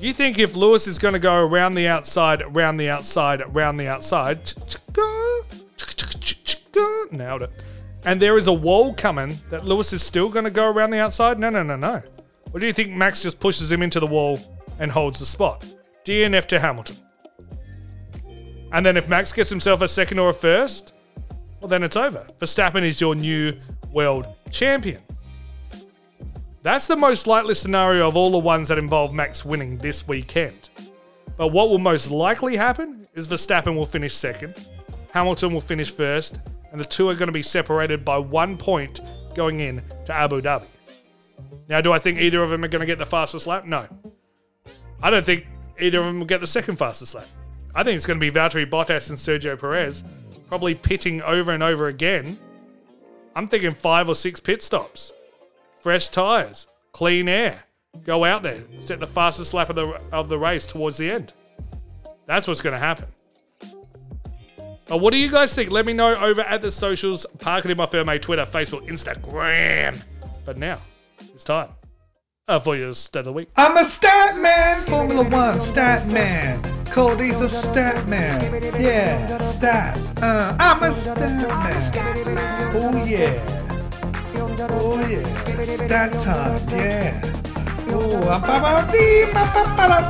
You 0.00 0.12
think 0.12 0.38
if 0.38 0.54
Lewis 0.54 0.86
is 0.86 0.96
going 0.96 1.14
to 1.14 1.20
go 1.20 1.44
around 1.44 1.74
the 1.74 1.88
outside, 1.88 2.42
around 2.42 2.76
the 2.76 2.88
outside, 2.88 3.40
around 3.40 3.78
the 3.78 3.88
outside, 3.88 4.52
nailed 7.10 7.42
it, 7.42 7.50
and 8.04 8.22
there 8.22 8.38
is 8.38 8.46
a 8.46 8.52
wall 8.52 8.94
coming 8.94 9.38
that 9.50 9.64
Lewis 9.64 9.92
is 9.92 10.02
still 10.02 10.28
going 10.28 10.44
to 10.44 10.52
go 10.52 10.70
around 10.70 10.90
the 10.90 11.00
outside? 11.00 11.40
No, 11.40 11.50
no, 11.50 11.64
no, 11.64 11.74
no. 11.74 12.00
Or 12.52 12.60
do 12.60 12.66
you 12.66 12.72
think 12.72 12.92
Max 12.92 13.22
just 13.22 13.40
pushes 13.40 13.72
him 13.72 13.82
into 13.82 13.98
the 13.98 14.06
wall 14.06 14.38
and 14.78 14.92
holds 14.92 15.18
the 15.18 15.26
spot? 15.26 15.66
DNF 16.04 16.46
to 16.46 16.60
Hamilton. 16.60 16.96
And 18.70 18.86
then 18.86 18.96
if 18.96 19.08
Max 19.08 19.32
gets 19.32 19.50
himself 19.50 19.80
a 19.80 19.88
second 19.88 20.20
or 20.20 20.30
a 20.30 20.34
first, 20.34 20.92
well, 21.60 21.68
then 21.68 21.82
it's 21.82 21.96
over. 21.96 22.24
Verstappen 22.38 22.82
is 22.82 23.00
your 23.00 23.16
new 23.16 23.58
world 23.90 24.26
champion. 24.52 25.02
That's 26.62 26.86
the 26.86 26.96
most 26.96 27.26
likely 27.26 27.54
scenario 27.54 28.08
of 28.08 28.16
all 28.16 28.30
the 28.30 28.38
ones 28.38 28.68
that 28.68 28.78
involve 28.78 29.12
Max 29.12 29.44
winning 29.44 29.78
this 29.78 30.08
weekend. 30.08 30.70
But 31.36 31.48
what 31.48 31.68
will 31.68 31.78
most 31.78 32.10
likely 32.10 32.56
happen 32.56 33.06
is 33.14 33.28
Verstappen 33.28 33.76
will 33.76 33.86
finish 33.86 34.14
second, 34.14 34.54
Hamilton 35.12 35.52
will 35.52 35.60
finish 35.60 35.92
first, 35.92 36.38
and 36.72 36.80
the 36.80 36.84
two 36.84 37.08
are 37.08 37.14
going 37.14 37.28
to 37.28 37.32
be 37.32 37.42
separated 37.42 38.04
by 38.04 38.18
one 38.18 38.56
point 38.56 39.00
going 39.34 39.60
in 39.60 39.82
to 40.04 40.12
Abu 40.12 40.40
Dhabi. 40.40 40.66
Now, 41.68 41.80
do 41.80 41.92
I 41.92 41.98
think 41.98 42.18
either 42.18 42.42
of 42.42 42.50
them 42.50 42.64
are 42.64 42.68
going 42.68 42.80
to 42.80 42.86
get 42.86 42.98
the 42.98 43.06
fastest 43.06 43.46
lap? 43.46 43.64
No. 43.64 43.86
I 45.02 45.10
don't 45.10 45.24
think 45.24 45.46
either 45.78 46.00
of 46.00 46.06
them 46.06 46.18
will 46.18 46.26
get 46.26 46.40
the 46.40 46.46
second 46.46 46.76
fastest 46.76 47.14
lap. 47.14 47.26
I 47.74 47.84
think 47.84 47.96
it's 47.96 48.06
going 48.06 48.18
to 48.18 48.32
be 48.32 48.36
Valtteri 48.36 48.68
Bottas 48.68 49.10
and 49.10 49.18
Sergio 49.18 49.58
Perez, 49.58 50.02
probably 50.48 50.74
pitting 50.74 51.22
over 51.22 51.52
and 51.52 51.62
over 51.62 51.86
again. 51.86 52.38
I'm 53.36 53.46
thinking 53.46 53.74
five 53.74 54.08
or 54.08 54.16
six 54.16 54.40
pit 54.40 54.62
stops, 54.62 55.12
fresh 55.88 56.10
tyres, 56.10 56.66
clean 56.92 57.30
air. 57.30 57.64
Go 58.04 58.22
out 58.22 58.42
there, 58.42 58.62
set 58.78 59.00
the 59.00 59.06
fastest 59.06 59.54
lap 59.54 59.70
of 59.70 59.76
the 59.76 59.98
of 60.12 60.28
the 60.28 60.38
race 60.38 60.66
towards 60.66 60.98
the 60.98 61.10
end. 61.10 61.32
That's 62.26 62.46
what's 62.46 62.60
going 62.60 62.74
to 62.74 62.78
happen. 62.78 63.06
But 64.86 64.98
what 64.98 65.14
do 65.14 65.18
you 65.18 65.30
guys 65.30 65.54
think? 65.54 65.70
Let 65.70 65.86
me 65.86 65.94
know 65.94 66.14
over 66.14 66.42
at 66.42 66.60
the 66.60 66.70
socials. 66.70 67.24
Park 67.38 67.64
it 67.64 67.70
in 67.70 67.78
my 67.78 67.86
Ferme, 67.86 68.20
Twitter, 68.20 68.44
Facebook, 68.44 68.86
Instagram. 68.86 70.02
But 70.44 70.58
now, 70.58 70.82
it's 71.34 71.42
time 71.42 71.70
uh, 72.46 72.60
for 72.60 72.76
your 72.76 72.92
stat 72.92 73.20
of 73.20 73.24
the 73.24 73.32
week. 73.32 73.48
I'm 73.56 73.78
a 73.78 73.84
stat 73.86 74.36
man, 74.36 74.84
Formula 74.88 75.26
One 75.26 75.58
stat 75.58 76.06
man. 76.08 76.62
Caldi's 76.84 77.40
a 77.40 77.48
stat 77.48 78.06
man. 78.06 78.42
Yeah, 78.78 79.38
stats. 79.38 80.22
Uh, 80.22 80.54
I'm 80.60 80.82
a 80.82 80.92
stat 80.92 81.16
man. 82.36 82.76
Oh 82.76 83.02
yeah. 83.06 83.67
Oh 84.60 84.98
yeah. 85.08 85.62
Stat 85.62 86.12
time. 86.14 86.58
Yeah. 86.70 87.20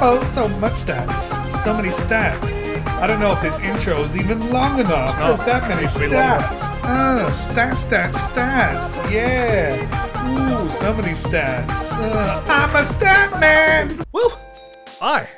Oh, 0.00 0.25
so 0.26 0.49
much 0.59 0.73
stats. 0.73 1.33
So 1.62 1.75
many 1.75 1.88
stats. 1.88 2.64
I 2.87 3.07
don't 3.07 3.21
know 3.21 3.33
if 3.33 3.43
this 3.43 3.61
intro 3.61 4.00
is 4.05 4.17
even 4.17 4.50
long 4.50 4.81
enough. 4.81 5.17
There's 5.17 5.45
that 5.45 5.69
many 5.69 5.87
stats. 5.87 6.62
Uh, 6.83 7.28
stats, 7.31 7.87
stats, 7.87 8.14
stats. 8.14 9.12
Yeah. 9.12 9.76
Ooh, 10.28 10.71
so 10.71 10.95
many 10.95 11.12
stats. 11.12 11.93
Uh, 11.93 12.43
I'm 12.49 12.75
a 12.75 12.85
stat 12.85 13.38
man. 13.38 14.00
Well, 14.12 14.40
I 15.02 15.28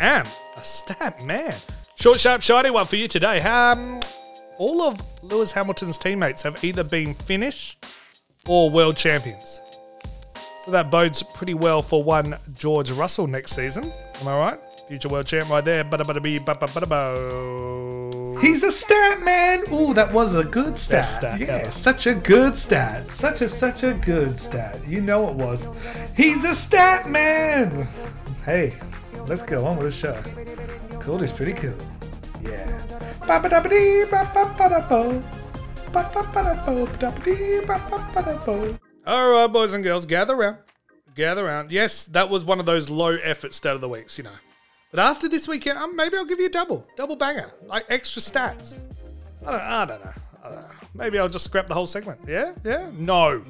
am 0.00 0.26
a 0.56 0.64
stat 0.64 1.24
man. 1.24 1.54
Short, 1.94 2.20
sharp, 2.20 2.42
shiny 2.42 2.70
one 2.70 2.86
for 2.86 2.96
you 2.96 3.08
today. 3.08 3.40
Um, 3.40 4.00
all 4.58 4.82
of 4.82 5.00
Lewis 5.22 5.52
Hamilton's 5.52 5.96
teammates 5.96 6.42
have 6.42 6.62
either 6.62 6.84
been 6.84 7.14
Finnish 7.14 7.78
or 8.46 8.70
world 8.70 8.96
champions. 8.96 9.60
So 10.64 10.70
that 10.72 10.90
bodes 10.90 11.22
pretty 11.22 11.54
well 11.54 11.82
for 11.82 12.02
one 12.04 12.36
George 12.52 12.90
Russell 12.90 13.26
next 13.26 13.52
season. 13.52 13.92
Am 14.20 14.28
I 14.28 14.38
right? 14.38 14.60
Future 14.88 15.08
world 15.08 15.26
champ 15.26 15.48
right 15.48 15.64
there. 15.64 15.84
He's 18.40 18.62
a 18.62 18.72
stat 18.72 19.22
man. 19.22 19.60
Ooh, 19.72 19.94
that 19.94 20.12
was 20.12 20.34
a 20.34 20.44
good 20.44 20.76
stat. 20.76 20.98
Best 20.98 21.16
stat 21.16 21.40
yeah, 21.40 21.46
ever. 21.46 21.72
such 21.72 22.06
a 22.06 22.14
good 22.14 22.56
stat. 22.56 23.10
Such 23.10 23.40
a 23.40 23.48
such 23.48 23.82
a 23.82 23.94
good 23.94 24.38
stat. 24.38 24.78
You 24.86 25.00
know 25.00 25.28
it 25.28 25.36
was. 25.36 25.66
He's 26.16 26.44
a 26.44 26.54
stat 26.54 27.08
man. 27.08 27.86
Hey, 28.44 28.74
let's 29.26 29.42
go 29.42 29.64
on 29.66 29.76
with 29.76 29.86
the 29.86 29.92
show. 29.92 30.20
Cool 31.00 31.22
is 31.22 31.32
pretty 31.32 31.52
cool. 31.52 31.74
Yeah. 32.42 32.66
Ba-ba-da-ba-dee, 33.26 34.04
ba-ba-ba-da-bo. 34.10 34.10
Ba-ba-ba-da-bo, 34.10 34.10
ba-da-ba-dee, 34.10 34.10
ba-ba-ba-da-bo. 34.10 35.22
All 39.06 39.30
right, 39.30 39.46
boys 39.48 39.72
and 39.72 39.82
girls, 39.82 40.06
gather 40.06 40.34
around. 40.34 40.58
Gather 41.16 41.44
around. 41.44 41.72
Yes, 41.72 42.04
that 42.06 42.30
was 42.30 42.44
one 42.44 42.60
of 42.60 42.66
those 42.66 42.88
low 42.88 43.16
effort 43.16 43.54
stat 43.54 43.74
of 43.74 43.80
the 43.80 43.88
weeks, 43.88 44.16
you 44.16 44.24
know. 44.24 44.30
But 44.92 45.00
after 45.00 45.28
this 45.28 45.48
weekend, 45.48 45.78
um, 45.78 45.96
maybe 45.96 46.16
I'll 46.16 46.24
give 46.24 46.38
you 46.38 46.46
a 46.46 46.50
double, 46.50 46.86
double 46.96 47.16
banger, 47.16 47.50
like 47.66 47.86
extra 47.88 48.22
stats. 48.22 48.84
I 49.44 49.50
don't, 49.50 49.60
I 49.60 49.84
don't 49.84 50.04
know. 50.04 50.12
I 50.44 50.48
don't 50.48 50.60
know. 50.60 50.68
Maybe 50.94 51.18
I'll 51.18 51.28
just 51.28 51.44
scrap 51.44 51.66
the 51.66 51.74
whole 51.74 51.86
segment. 51.86 52.20
Yeah, 52.26 52.52
yeah. 52.64 52.90
No. 52.94 53.42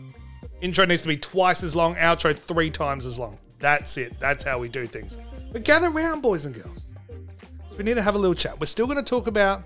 Intro 0.61 0.85
needs 0.87 1.03
to 1.03 1.09
be 1.09 1.17
twice 1.17 1.63
as 1.63 1.77
long. 1.77 1.95
Outro 1.97 2.37
three 2.37 2.71
times 2.71 3.07
as 3.07 3.19
long. 3.19 3.39
That's 3.59 3.97
it. 3.97 4.19
That's 4.19 4.45
how 4.45 4.59
we 4.59 4.69
do 4.69 4.87
things. 4.87 5.17
But 5.53 5.65
gather 5.65 5.89
around, 5.89 6.23
boys 6.23 6.47
and 6.47 6.55
girls. 6.55 6.93
So 7.69 7.77
we 7.77 7.85
need 7.85 7.95
to 7.95 8.03
have 8.03 8.15
a 8.15 8.19
little 8.19 8.35
chat. 8.35 8.59
We're 8.59 8.67
still 8.67 8.87
going 8.87 8.97
to 8.97 9.03
talk 9.03 9.27
about 9.27 9.63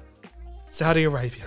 Saudi 0.67 1.05
Arabia. 1.05 1.45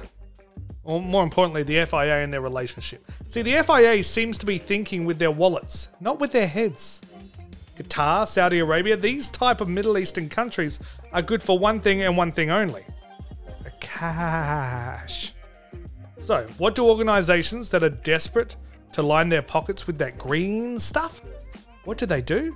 Or 0.88 1.02
more 1.02 1.22
importantly, 1.22 1.64
the 1.64 1.86
FIA 1.86 2.24
and 2.24 2.32
their 2.32 2.42
relationship. 2.42 3.06
See, 3.28 3.42
the 3.42 3.62
FIA 3.62 4.04
seems 4.04 4.38
to 4.40 4.46
be 4.46 4.58
thinking 4.58 5.06
with 5.06 5.20
their 5.20 5.32
wallets, 5.32 5.90
not 6.00 6.20
with 6.20 6.32
their 6.32 6.48
heads. 6.48 7.02
Qatar, 7.76 8.28
Saudi 8.28 8.60
Arabia, 8.60 8.98
these 8.98 9.30
type 9.30 9.62
of 9.62 9.68
Middle 9.68 9.98
Eastern 9.98 10.30
countries 10.30 10.80
are 11.12 11.22
good 11.22 11.44
for 11.44 11.60
one 11.60 11.82
thing 11.82 12.02
and 12.02 12.18
one 12.18 12.32
thing 12.32 12.50
only. 12.50 12.84
Cash. 13.82 15.34
So, 16.22 16.48
what 16.58 16.74
do 16.74 16.86
organizations 16.86 17.70
that 17.72 17.84
are 17.84 17.90
desperate 17.90 18.56
to 18.94 19.02
line 19.02 19.30
their 19.30 19.42
pockets 19.42 19.86
with 19.86 19.98
that 20.00 20.18
green 20.18 20.80
stuff, 20.80 21.22
what 21.84 21.98
do 21.98 22.06
they 22.06 22.22
do? 22.22 22.56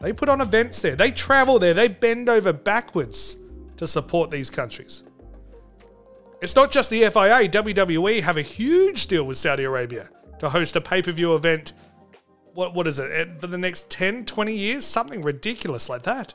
They 0.00 0.12
put 0.12 0.28
on 0.28 0.40
events 0.40 0.80
there. 0.80 0.96
They 0.96 1.10
travel 1.10 1.58
there. 1.58 1.74
They 1.74 1.88
bend 1.88 2.28
over 2.28 2.52
backwards 2.52 3.36
to 3.76 3.86
support 3.86 4.30
these 4.30 4.48
countries. 4.48 5.02
It's 6.40 6.54
not 6.54 6.70
just 6.70 6.90
the 6.90 7.00
FIA. 7.00 7.48
WWE 7.48 8.22
have 8.22 8.36
a 8.36 8.42
huge 8.42 9.06
deal 9.08 9.24
with 9.24 9.38
Saudi 9.38 9.64
Arabia 9.64 10.08
to 10.38 10.48
host 10.48 10.76
a 10.76 10.80
pay 10.80 11.02
per 11.02 11.12
view 11.12 11.34
event. 11.34 11.72
What, 12.54 12.74
what 12.74 12.86
is 12.86 12.98
it? 12.98 13.40
For 13.40 13.46
the 13.46 13.58
next 13.58 13.90
10, 13.90 14.24
20 14.24 14.52
years? 14.52 14.84
Something 14.84 15.22
ridiculous 15.22 15.88
like 15.88 16.02
that. 16.04 16.34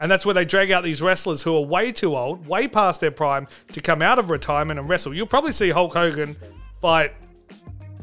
And 0.00 0.10
that's 0.10 0.24
where 0.24 0.34
they 0.34 0.44
drag 0.44 0.70
out 0.70 0.82
these 0.82 1.02
wrestlers 1.02 1.42
who 1.42 1.54
are 1.56 1.60
way 1.60 1.92
too 1.92 2.16
old, 2.16 2.46
way 2.46 2.66
past 2.66 3.00
their 3.00 3.10
prime, 3.10 3.46
to 3.72 3.80
come 3.80 4.00
out 4.00 4.18
of 4.18 4.30
retirement 4.30 4.80
and 4.80 4.88
wrestle. 4.88 5.12
You'll 5.12 5.26
probably 5.26 5.52
see 5.52 5.70
Hulk 5.70 5.92
Hogan 5.92 6.36
fight 6.80 7.12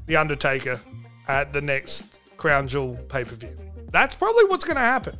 The 0.05 0.15
Undertaker 0.15 0.79
at 1.27 1.53
the 1.53 1.61
next 1.61 2.19
Crown 2.37 2.67
Jewel 2.67 2.97
pay 3.09 3.23
per 3.23 3.35
view. 3.35 3.57
That's 3.91 4.13
probably 4.13 4.45
what's 4.45 4.63
going 4.63 4.75
to 4.75 4.81
happen. 4.81 5.17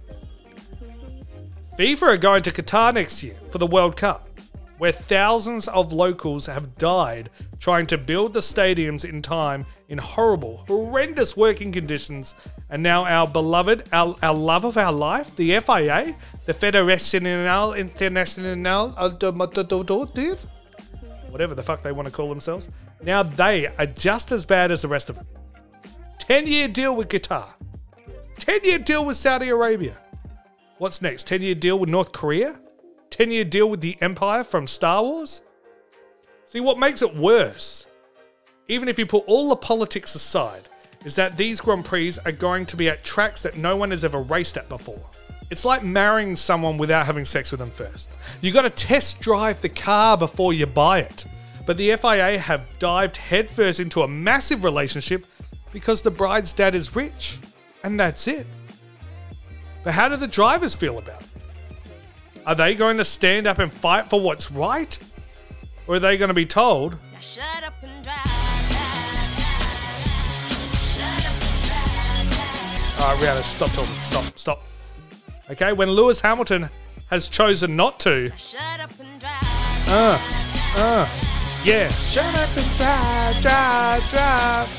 FIFA 1.80 2.02
are 2.04 2.18
going 2.18 2.44
to 2.44 2.52
Qatar 2.52 2.94
next 2.94 3.24
year 3.24 3.36
for 3.50 3.58
the 3.58 3.68
World 3.68 3.98
Cup, 3.98 4.27
where 4.78 4.92
thousands 4.92 5.68
of 5.68 5.92
locals 5.92 6.46
have 6.46 6.78
died 6.78 7.30
trying 7.60 7.88
to 7.88 7.98
build 7.98 8.34
the 8.34 8.40
stadiums 8.40 9.04
in 9.04 9.22
time 9.22 9.66
in 9.90 9.98
horrible, 9.98 10.64
horrendous 10.68 11.36
working 11.36 11.72
conditions. 11.72 12.36
And 12.70 12.84
now 12.84 13.06
our 13.06 13.28
beloved, 13.28 13.86
our, 13.92 14.16
our 14.22 14.34
love 14.34 14.66
of 14.66 14.78
our 14.78 14.92
life, 14.92 15.36
the 15.36 15.60
FIA, 15.60 16.16
the 16.46 16.54
Federation 16.54 17.26
International 17.26 18.94
Automotive, 18.98 20.46
whatever 21.30 21.56
the 21.56 21.64
fuck 21.64 21.82
they 21.82 21.92
want 21.92 22.08
to 22.08 22.12
call 22.12 22.30
themselves, 22.30 22.70
now 23.02 23.24
they 23.24 23.68
are 23.68 23.86
just 23.86 24.32
as 24.32 24.46
bad 24.46 24.72
as 24.72 24.82
the 24.84 24.88
rest 24.88 25.10
of 25.10 25.16
them. 25.16 25.28
10 26.20 26.48
year 26.48 26.68
deal 26.68 26.96
with 26.96 27.10
Qatar, 27.10 27.48
10 28.40 28.60
year 28.64 28.80
deal 28.80 29.06
with 29.06 29.18
Saudi 29.18 29.50
Arabia. 29.50 29.98
What's 30.78 31.02
next? 31.02 31.26
10 31.28 31.42
year 31.42 31.56
deal 31.56 31.80
with 31.80 31.90
North 31.90 32.12
Korea? 32.12 32.60
10 33.18 33.32
year 33.32 33.44
deal 33.44 33.68
with 33.68 33.82
the 33.82 33.98
Empire 34.00 34.44
from 34.44 34.68
Star 34.68 35.02
Wars? 35.02 35.42
See, 36.46 36.60
what 36.60 36.78
makes 36.78 37.02
it 37.02 37.16
worse, 37.16 37.88
even 38.68 38.88
if 38.88 39.00
you 39.00 39.08
put 39.08 39.24
all 39.26 39.50
the 39.50 39.56
politics 39.56 40.14
aside, 40.14 40.70
is 41.04 41.16
that 41.16 41.36
these 41.36 41.60
Grand 41.60 41.84
Prix 41.84 42.14
are 42.26 42.32
going 42.32 42.68
to 42.68 42.78
be 42.78 42.90
at 42.90 43.04
tracks 43.04 43.42
that 43.42 43.58
no 43.58 43.76
one 43.76 43.90
has 43.90 44.06
ever 44.06 44.22
raced 44.22 44.56
at 44.56 44.70
before. 44.70 45.04
It's 45.50 45.66
like 45.66 45.84
marrying 45.84 46.36
someone 46.36 46.78
without 46.78 47.08
having 47.08 47.26
sex 47.26 47.50
with 47.50 47.60
them 47.60 47.72
first. 47.72 48.12
You 48.42 48.52
got 48.52 48.62
to 48.64 48.70
test 48.70 49.20
drive 49.20 49.62
the 49.62 49.70
car 49.70 50.16
before 50.16 50.54
you 50.54 50.68
buy 50.68 51.00
it. 51.00 51.26
But 51.66 51.78
the 51.78 51.96
FIA 51.96 52.38
have 52.38 52.68
dived 52.78 53.18
headfirst 53.18 53.80
into 53.80 54.04
a 54.04 54.08
massive 54.08 54.64
relationship 54.64 55.26
because 55.74 56.04
the 56.04 56.12
bride's 56.12 56.54
dad 56.54 56.76
is 56.76 56.96
rich. 56.96 57.40
And 57.84 58.00
that's 58.00 58.28
it. 58.28 58.46
But 59.84 59.96
how 59.96 60.08
do 60.08 60.18
the 60.18 60.28
drivers 60.28 60.76
feel 60.76 61.00
about 61.00 61.22
it? 61.22 61.27
Are 62.48 62.56
they 62.56 62.74
going 62.76 62.96
to 62.98 63.04
stand 63.06 63.46
up 63.46 63.60
and 63.60 63.70
fight 63.72 64.10
for 64.10 64.20
what's 64.22 64.50
right? 64.50 64.98
Or 65.86 65.96
are 65.96 66.00
they 66.00 66.18
going 66.18 66.30
to 66.30 66.34
be 66.34 66.46
told, 66.46 66.98
Shut 67.20 67.44
up 67.64 67.74
and 67.84 68.04
drive. 68.04 68.24
drive, 68.24 69.36
drive. 69.36 70.80
Shut 70.82 71.26
up 71.26 71.34
and 71.44 71.66
drive. 71.68 72.96
drive. 72.96 73.00
all 73.02 73.16
right, 73.16 73.24
Rihanna, 73.24 73.44
stop 73.44 73.72
talking, 73.74 73.96
stop, 74.02 74.40
stop. 74.40 74.64
Okay, 75.50 75.74
when 75.74 75.90
Lewis 75.92 76.22
Hamilton 76.22 76.70
has 77.10 77.28
chosen 77.28 77.76
not 77.76 78.00
to, 78.02 78.32
Shut 78.38 78.80
up 78.80 78.92
and 79.00 79.20
drive. 79.20 79.44
uh, 79.90 80.18
uh, 80.78 81.10
yeah, 81.66 81.90
shut 81.90 82.34
up 82.34 82.56
and 82.58 82.78
drive, 82.78 83.42
drive, 83.42 84.10
drive. 84.10 84.70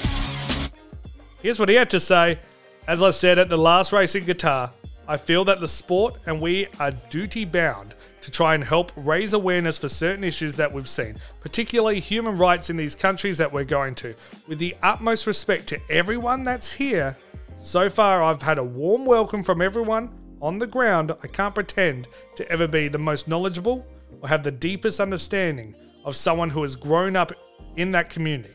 Here's 1.43 1.59
what 1.59 1.69
he 1.69 1.75
had 1.75 1.91
to 1.91 2.01
say. 2.01 2.39
As 2.87 3.03
I 3.03 3.11
said 3.11 3.39
at 3.39 3.51
the 3.51 3.59
last 3.59 3.93
race 3.93 4.15
in 4.15 4.25
Qatar, 4.25 4.71
I 5.11 5.17
feel 5.17 5.43
that 5.47 5.61
the 5.61 5.69
sport 5.69 6.19
and 6.27 6.39
we 6.39 6.67
are 6.79 6.91
duty 6.91 7.47
bound 7.47 7.95
to 8.21 8.31
try 8.31 8.55
and 8.55 8.63
help 8.63 8.93
raise 8.95 9.33
awareness 9.33 9.79
for 9.79 9.89
certain 9.89 10.23
issues 10.23 10.55
that 10.57 10.71
we've 10.71 10.87
seen, 10.87 11.17
particularly 11.41 11.99
human 11.99 12.37
rights 12.37 12.69
in 12.69 12.77
these 12.77 12.95
countries 12.95 13.39
that 13.39 13.51
we're 13.51 13.65
going 13.65 13.95
to. 13.95 14.15
With 14.47 14.59
the 14.59 14.77
utmost 14.83 15.27
respect 15.27 15.67
to 15.69 15.81
everyone 15.89 16.45
that's 16.45 16.71
here, 16.71 17.17
so 17.57 17.89
far 17.89 18.23
I've 18.23 18.43
had 18.43 18.59
a 18.59 18.63
warm 18.63 19.07
welcome 19.07 19.43
from 19.43 19.63
everyone 19.63 20.11
on 20.43 20.59
the 20.59 20.67
ground. 20.67 21.11
I 21.23 21.27
can't 21.27 21.55
pretend 21.55 22.07
to 22.37 22.47
ever 22.53 22.69
be 22.69 22.89
the 22.89 22.99
most 22.99 23.29
knowledgeable 23.29 23.87
or 24.21 24.29
have 24.29 24.43
the 24.43 24.51
deepest 24.51 25.01
understanding 25.01 25.75
of 26.05 26.17
someone 26.17 26.51
who 26.51 26.61
has 26.61 26.77
grown 26.77 27.17
up 27.17 27.33
in 27.77 27.93
that 27.93 28.11
community 28.11 28.53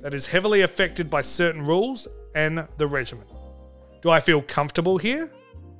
that 0.00 0.14
is 0.14 0.24
heavily 0.24 0.62
affected 0.62 1.10
by 1.10 1.20
certain 1.20 1.60
rules 1.60 2.08
and 2.34 2.66
the 2.78 2.86
regimen. 2.86 3.26
Do 4.00 4.08
I 4.08 4.20
feel 4.20 4.40
comfortable 4.40 4.96
here? 4.96 5.30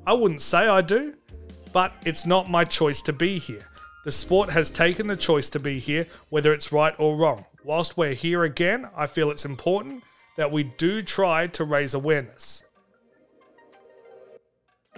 I 0.06 0.12
wouldn't 0.12 0.40
say 0.40 0.68
I 0.68 0.82
do, 0.82 1.14
but 1.72 1.92
it's 2.04 2.26
not 2.26 2.48
my 2.48 2.64
choice 2.64 3.02
to 3.02 3.12
be 3.12 3.38
here. 3.38 3.66
The 4.04 4.12
sport 4.12 4.50
has 4.50 4.70
taken 4.70 5.08
the 5.08 5.16
choice 5.16 5.50
to 5.50 5.58
be 5.58 5.80
here, 5.80 6.06
whether 6.28 6.52
it's 6.52 6.70
right 6.70 6.94
or 6.96 7.16
wrong. 7.16 7.44
Whilst 7.64 7.96
we're 7.96 8.14
here 8.14 8.44
again, 8.44 8.88
I 8.96 9.08
feel 9.08 9.32
it's 9.32 9.44
important 9.44 10.04
that 10.36 10.52
we 10.52 10.62
do 10.62 11.02
try 11.02 11.48
to 11.48 11.64
raise 11.64 11.92
awareness. 11.92 12.62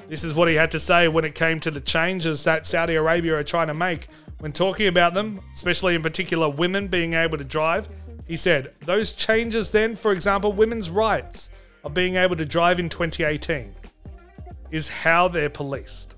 This 0.08 0.24
is 0.24 0.34
what 0.34 0.48
he 0.48 0.54
had 0.56 0.70
to 0.72 0.80
say 0.80 1.08
when 1.08 1.24
it 1.24 1.34
came 1.34 1.58
to 1.60 1.70
the 1.70 1.80
changes 1.80 2.44
that 2.44 2.66
Saudi 2.66 2.94
Arabia 2.94 3.36
are 3.36 3.44
trying 3.44 3.68
to 3.68 3.74
make. 3.74 4.08
When 4.40 4.52
talking 4.52 4.88
about 4.88 5.14
them, 5.14 5.40
especially 5.54 5.94
in 5.94 6.02
particular 6.02 6.50
women 6.50 6.86
being 6.86 7.14
able 7.14 7.38
to 7.38 7.44
drive, 7.44 7.88
he 8.26 8.36
said, 8.36 8.74
Those 8.80 9.12
changes 9.12 9.70
then, 9.70 9.96
for 9.96 10.12
example, 10.12 10.52
women's 10.52 10.90
rights 10.90 11.48
of 11.82 11.94
being 11.94 12.16
able 12.16 12.36
to 12.36 12.44
drive 12.44 12.78
in 12.78 12.88
2018, 12.88 13.74
is 14.70 14.88
how 14.88 15.28
they're 15.28 15.50
policed. 15.50 16.14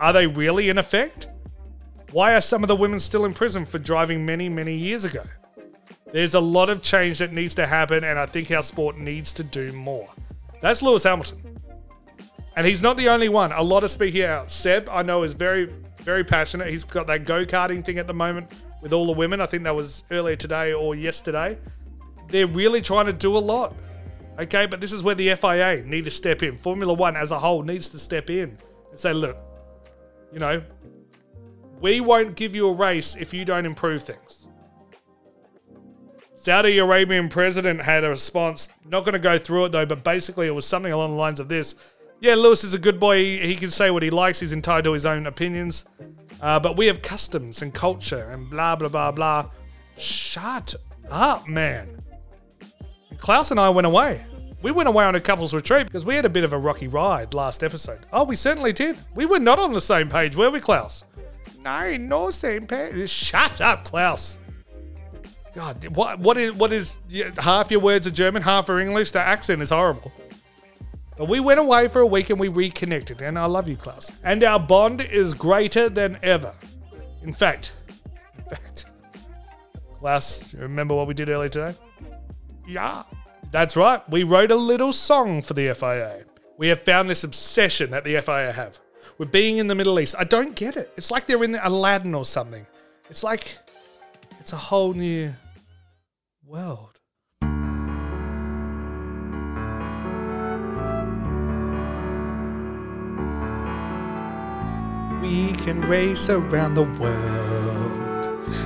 Are 0.00 0.12
they 0.12 0.26
really 0.26 0.68
in 0.68 0.78
effect? 0.78 1.28
Why 2.10 2.34
are 2.34 2.40
some 2.40 2.62
of 2.62 2.68
the 2.68 2.76
women 2.76 3.00
still 3.00 3.24
in 3.24 3.34
prison 3.34 3.64
for 3.64 3.78
driving 3.78 4.24
many, 4.24 4.48
many 4.48 4.74
years 4.74 5.04
ago? 5.04 5.22
There's 6.12 6.34
a 6.34 6.40
lot 6.40 6.70
of 6.70 6.80
change 6.80 7.18
that 7.18 7.32
needs 7.32 7.56
to 7.56 7.66
happen, 7.66 8.04
and 8.04 8.18
I 8.18 8.26
think 8.26 8.50
our 8.52 8.62
sport 8.62 8.96
needs 8.98 9.34
to 9.34 9.42
do 9.42 9.72
more. 9.72 10.08
That's 10.60 10.80
Lewis 10.80 11.02
Hamilton. 11.02 11.58
And 12.56 12.66
he's 12.66 12.82
not 12.82 12.96
the 12.96 13.08
only 13.08 13.28
one. 13.28 13.50
A 13.50 13.62
lot 13.62 13.82
of 13.82 13.90
speaking 13.90 14.22
out. 14.22 14.48
Seb, 14.48 14.88
I 14.88 15.02
know, 15.02 15.24
is 15.24 15.34
very, 15.34 15.72
very 16.02 16.22
passionate. 16.22 16.68
He's 16.68 16.84
got 16.84 17.08
that 17.08 17.24
go 17.24 17.44
karting 17.44 17.84
thing 17.84 17.98
at 17.98 18.06
the 18.06 18.14
moment 18.14 18.52
with 18.80 18.92
all 18.92 19.06
the 19.06 19.12
women. 19.12 19.40
I 19.40 19.46
think 19.46 19.64
that 19.64 19.74
was 19.74 20.04
earlier 20.12 20.36
today 20.36 20.72
or 20.72 20.94
yesterday. 20.94 21.58
They're 22.28 22.46
really 22.46 22.80
trying 22.80 23.06
to 23.06 23.12
do 23.12 23.36
a 23.36 23.38
lot. 23.38 23.74
Okay, 24.38 24.66
but 24.66 24.80
this 24.80 24.92
is 24.92 25.02
where 25.02 25.14
the 25.14 25.34
FIA 25.34 25.82
need 25.84 26.04
to 26.06 26.10
step 26.10 26.42
in. 26.42 26.58
Formula 26.58 26.92
One 26.92 27.16
as 27.16 27.30
a 27.30 27.38
whole 27.38 27.62
needs 27.62 27.88
to 27.90 27.98
step 27.98 28.30
in 28.30 28.58
and 28.90 28.98
say, 28.98 29.12
look, 29.12 29.36
you 30.32 30.40
know, 30.40 30.62
we 31.80 32.00
won't 32.00 32.34
give 32.34 32.54
you 32.54 32.68
a 32.68 32.72
race 32.72 33.14
if 33.14 33.32
you 33.32 33.44
don't 33.44 33.66
improve 33.66 34.02
things. 34.02 34.48
Saudi 36.34 36.78
Arabian 36.78 37.28
president 37.28 37.80
had 37.80 38.04
a 38.04 38.10
response. 38.10 38.68
Not 38.84 39.04
going 39.04 39.14
to 39.14 39.18
go 39.18 39.38
through 39.38 39.66
it 39.66 39.72
though, 39.72 39.86
but 39.86 40.04
basically 40.04 40.46
it 40.46 40.50
was 40.50 40.66
something 40.66 40.92
along 40.92 41.12
the 41.12 41.16
lines 41.16 41.40
of 41.40 41.48
this. 41.48 41.74
Yeah, 42.20 42.34
Lewis 42.34 42.64
is 42.64 42.74
a 42.74 42.78
good 42.78 42.98
boy. 42.98 43.18
He, 43.18 43.38
he 43.38 43.54
can 43.54 43.70
say 43.70 43.90
what 43.90 44.02
he 44.02 44.10
likes. 44.10 44.40
He's 44.40 44.52
entitled 44.52 44.84
to 44.84 44.92
his 44.92 45.06
own 45.06 45.26
opinions. 45.26 45.84
Uh, 46.40 46.60
but 46.60 46.76
we 46.76 46.86
have 46.86 47.00
customs 47.00 47.62
and 47.62 47.72
culture 47.72 48.30
and 48.30 48.50
blah, 48.50 48.76
blah, 48.76 48.88
blah, 48.88 49.10
blah. 49.10 49.50
Shut 49.96 50.74
up, 51.10 51.48
man. 51.48 51.93
Klaus 53.24 53.50
and 53.50 53.58
I 53.58 53.70
went 53.70 53.86
away. 53.86 54.22
We 54.60 54.70
went 54.70 54.86
away 54.86 55.02
on 55.06 55.14
a 55.14 55.20
couple's 55.20 55.54
retreat 55.54 55.86
because 55.86 56.04
we 56.04 56.14
had 56.14 56.26
a 56.26 56.28
bit 56.28 56.44
of 56.44 56.52
a 56.52 56.58
rocky 56.58 56.88
ride 56.88 57.32
last 57.32 57.64
episode. 57.64 58.00
Oh, 58.12 58.22
we 58.24 58.36
certainly 58.36 58.70
did. 58.70 58.98
We 59.14 59.24
were 59.24 59.38
not 59.38 59.58
on 59.58 59.72
the 59.72 59.80
same 59.80 60.10
page, 60.10 60.36
were 60.36 60.50
we, 60.50 60.60
Klaus? 60.60 61.04
No, 61.62 61.96
no 61.96 62.28
same 62.28 62.66
page. 62.66 63.08
Shut 63.08 63.62
up, 63.62 63.84
Klaus. 63.84 64.36
God, 65.54 65.96
what 65.96 66.18
what 66.18 66.36
is 66.36 66.52
what 66.52 66.70
is 66.70 66.98
half 67.38 67.70
your 67.70 67.80
words 67.80 68.06
are 68.06 68.10
German, 68.10 68.42
half 68.42 68.68
are 68.68 68.78
English? 68.78 69.12
The 69.12 69.20
accent 69.20 69.62
is 69.62 69.70
horrible. 69.70 70.12
But 71.16 71.26
we 71.26 71.40
went 71.40 71.60
away 71.60 71.88
for 71.88 72.02
a 72.02 72.06
week 72.06 72.28
and 72.28 72.38
we 72.38 72.48
reconnected, 72.48 73.22
and 73.22 73.38
I 73.38 73.46
love 73.46 73.70
you, 73.70 73.76
Klaus. 73.76 74.12
And 74.22 74.44
our 74.44 74.60
bond 74.60 75.00
is 75.00 75.32
greater 75.32 75.88
than 75.88 76.18
ever. 76.22 76.52
In 77.22 77.32
fact, 77.32 77.72
in 78.36 78.44
fact, 78.44 78.84
Klaus, 79.94 80.52
remember 80.52 80.94
what 80.94 81.06
we 81.06 81.14
did 81.14 81.30
earlier 81.30 81.48
today? 81.48 81.74
Yeah. 82.66 83.04
That's 83.50 83.76
right. 83.76 84.06
We 84.08 84.24
wrote 84.24 84.50
a 84.50 84.56
little 84.56 84.92
song 84.92 85.42
for 85.42 85.54
the 85.54 85.72
FIA. 85.74 86.24
We 86.56 86.68
have 86.68 86.82
found 86.82 87.08
this 87.08 87.24
obsession 87.24 87.90
that 87.90 88.04
the 88.04 88.20
FIA 88.20 88.52
have 88.52 88.80
with 89.18 89.30
being 89.30 89.58
in 89.58 89.66
the 89.66 89.74
Middle 89.74 90.00
East. 90.00 90.14
I 90.18 90.24
don't 90.24 90.56
get 90.56 90.76
it. 90.76 90.92
It's 90.96 91.10
like 91.10 91.26
they're 91.26 91.42
in 91.44 91.54
Aladdin 91.54 92.14
or 92.14 92.24
something. 92.24 92.66
It's 93.10 93.22
like 93.22 93.58
it's 94.40 94.52
a 94.52 94.56
whole 94.56 94.92
new 94.92 95.34
world. 96.44 96.98
We 105.22 105.52
can 105.52 105.80
race 105.88 106.28
around 106.28 106.74
the 106.74 106.84
world. 107.00 107.53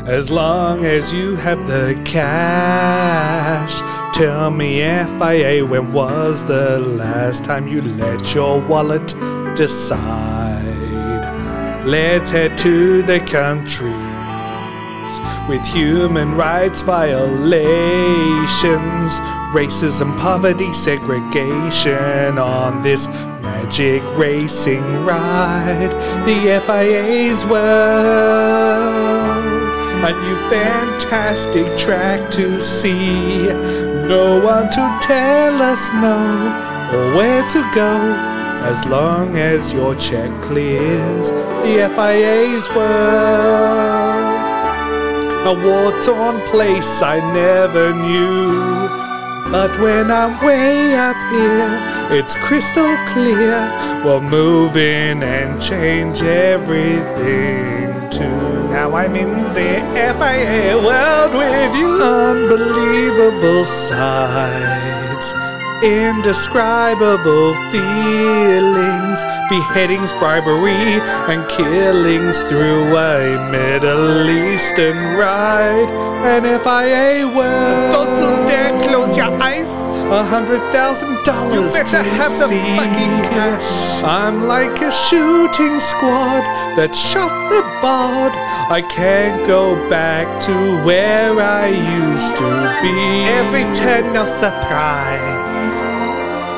As 0.07 0.31
long 0.31 0.85
as 0.85 1.13
you 1.13 1.37
have 1.37 1.59
the 1.67 2.01
cash. 2.05 3.75
Tell 4.15 4.51
me, 4.51 4.81
FIA, 4.81 5.65
when 5.65 5.93
was 5.93 6.45
the 6.45 6.79
last 6.79 7.45
time 7.45 7.69
you 7.69 7.83
let 7.83 8.35
your 8.35 8.61
wallet 8.61 9.15
decide? 9.55 10.65
Let's 11.87 12.31
head 12.31 12.59
to 12.59 13.03
the 13.03 13.21
countries 13.21 14.09
with 15.49 15.65
human 15.67 16.35
rights 16.35 16.83
violations, 16.83 17.49
racism, 19.55 20.19
poverty, 20.19 20.73
segregation 20.75 22.39
on 22.39 22.83
this 22.83 23.09
magic 23.43 24.03
racing 24.19 24.83
ride. 25.07 25.91
The 26.27 26.61
FIA's 26.67 27.45
world, 27.51 29.38
a 30.05 30.13
new 30.13 30.37
fantastic 30.51 31.77
track 31.79 32.31
to 32.33 32.61
see. 32.61 33.47
No 34.09 34.41
one 34.45 34.71
to 34.71 34.99
tell 35.03 35.61
us 35.63 35.91
no 35.95 36.19
or 36.93 37.17
where 37.17 37.49
to 37.49 37.61
go. 37.75 37.97
As 38.63 38.87
long 38.87 39.37
as 39.37 39.73
your 39.73 39.95
check 39.95 40.31
clears 40.43 41.31
the 41.31 41.89
FIA's 41.95 42.69
world 42.77 44.39
a 45.49 45.55
war 45.55 45.93
torn 46.03 46.39
place 46.51 47.01
I 47.01 47.21
never 47.33 47.95
knew. 47.95 48.61
But 49.51 49.81
when 49.81 50.11
I'm 50.11 50.45
way 50.45 50.95
up 50.95 51.17
here, 51.31 52.19
it's 52.19 52.35
crystal 52.37 52.95
clear. 53.07 53.57
We'll 54.05 54.21
move 54.21 54.77
in 54.77 55.23
and 55.23 55.63
change 55.63 56.23
everything 56.23 58.11
too. 58.11 58.58
Now 58.71 58.95
I'm 58.95 59.17
in 59.17 59.33
the 59.55 59.81
FIA 59.95 60.77
world 60.77 61.33
with 61.33 61.75
you. 61.75 61.89
Unbelievable 62.03 63.65
sights, 63.65 65.33
indescribable 65.83 67.55
feelings, 67.73 69.25
beheadings, 69.49 70.13
bribery, 70.13 71.01
and 71.33 71.49
killings 71.49 72.43
through 72.43 72.95
a 72.97 73.51
Middle 73.51 74.29
Eastern 74.29 75.17
ride. 75.17 75.89
An 76.25 76.45
FIA 76.45 77.27
world. 77.35 77.93
Don't 77.93 78.47
dare 78.47 78.71
close 78.87 79.17
your 79.17 79.33
eyes. 79.43 79.78
A 80.11 80.25
hundred 80.25 80.61
thousand 80.73 81.23
dollars. 81.23 81.75
You 81.75 81.83
better 81.85 82.03
have 82.03 82.33
the 82.39 82.49
fucking 82.49 83.17
cash. 83.29 84.03
I'm 84.03 84.47
like 84.47 84.81
a 84.81 84.91
shooting 84.91 85.81
squad 85.81 86.43
that 86.77 86.97
shot 86.97 87.33
the 87.51 87.61
bod. 87.83 88.33
I 88.73 88.81
can't 88.83 89.47
go 89.47 89.77
back 89.91 90.27
to 90.45 90.53
where 90.85 91.39
I 91.39 91.69
used 91.69 92.37
to 92.37 92.51
be. 92.81 92.97
Every 93.29 93.65
turn, 93.75 94.13
no 94.15 94.25
surprise 94.25 95.49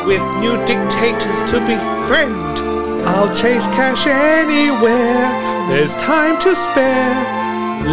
with 0.07 0.23
new 0.39 0.57
dictators 0.65 1.43
to 1.51 1.61
befriend. 1.67 2.59
I'll 3.07 3.35
chase 3.35 3.67
cash 3.69 4.07
anywhere, 4.07 5.27
there's 5.69 5.97
time 5.97 6.41
to 6.41 6.55
spare. 6.55 7.41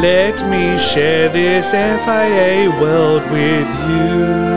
Let 0.01 0.35
me 0.49 0.77
share 0.77 1.29
this 1.29 1.71
FIA 1.71 2.69
world 2.79 3.23
with 3.31 3.69
you. 3.89 4.56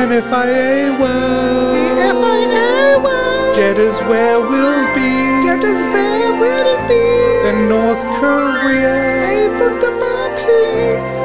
An 0.00 0.08
FIA 0.08 0.96
world. 0.98 1.76
The 1.76 1.88
FIA 2.22 2.98
world. 3.04 3.54
Jeddah's 3.54 4.00
where 4.08 4.40
we'll 4.40 4.94
be. 4.94 5.12
Jeddah's 5.44 5.82
where 5.92 6.32
we'll 6.40 6.88
be. 6.88 7.04
In 7.50 7.68
North 7.68 8.00
Korea. 8.16 8.96
A 9.28 9.58
football 9.58 10.28
place. 10.40 11.16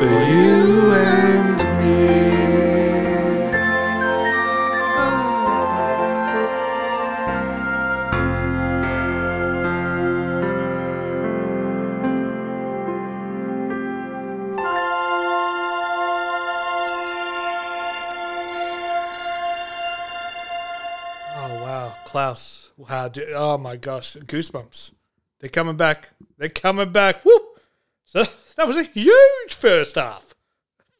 For 0.00 0.16
you 0.26 0.90
and 0.90 1.53
Klaus! 22.14 22.70
Oh 22.78 23.58
my 23.58 23.74
gosh, 23.74 24.14
goosebumps! 24.14 24.92
They're 25.40 25.50
coming 25.50 25.76
back. 25.76 26.10
They're 26.38 26.48
coming 26.48 26.92
back. 26.92 27.24
Woo! 27.24 27.40
So 28.04 28.22
that 28.56 28.68
was 28.68 28.76
a 28.76 28.84
huge 28.84 29.52
first 29.52 29.96
half. 29.96 30.32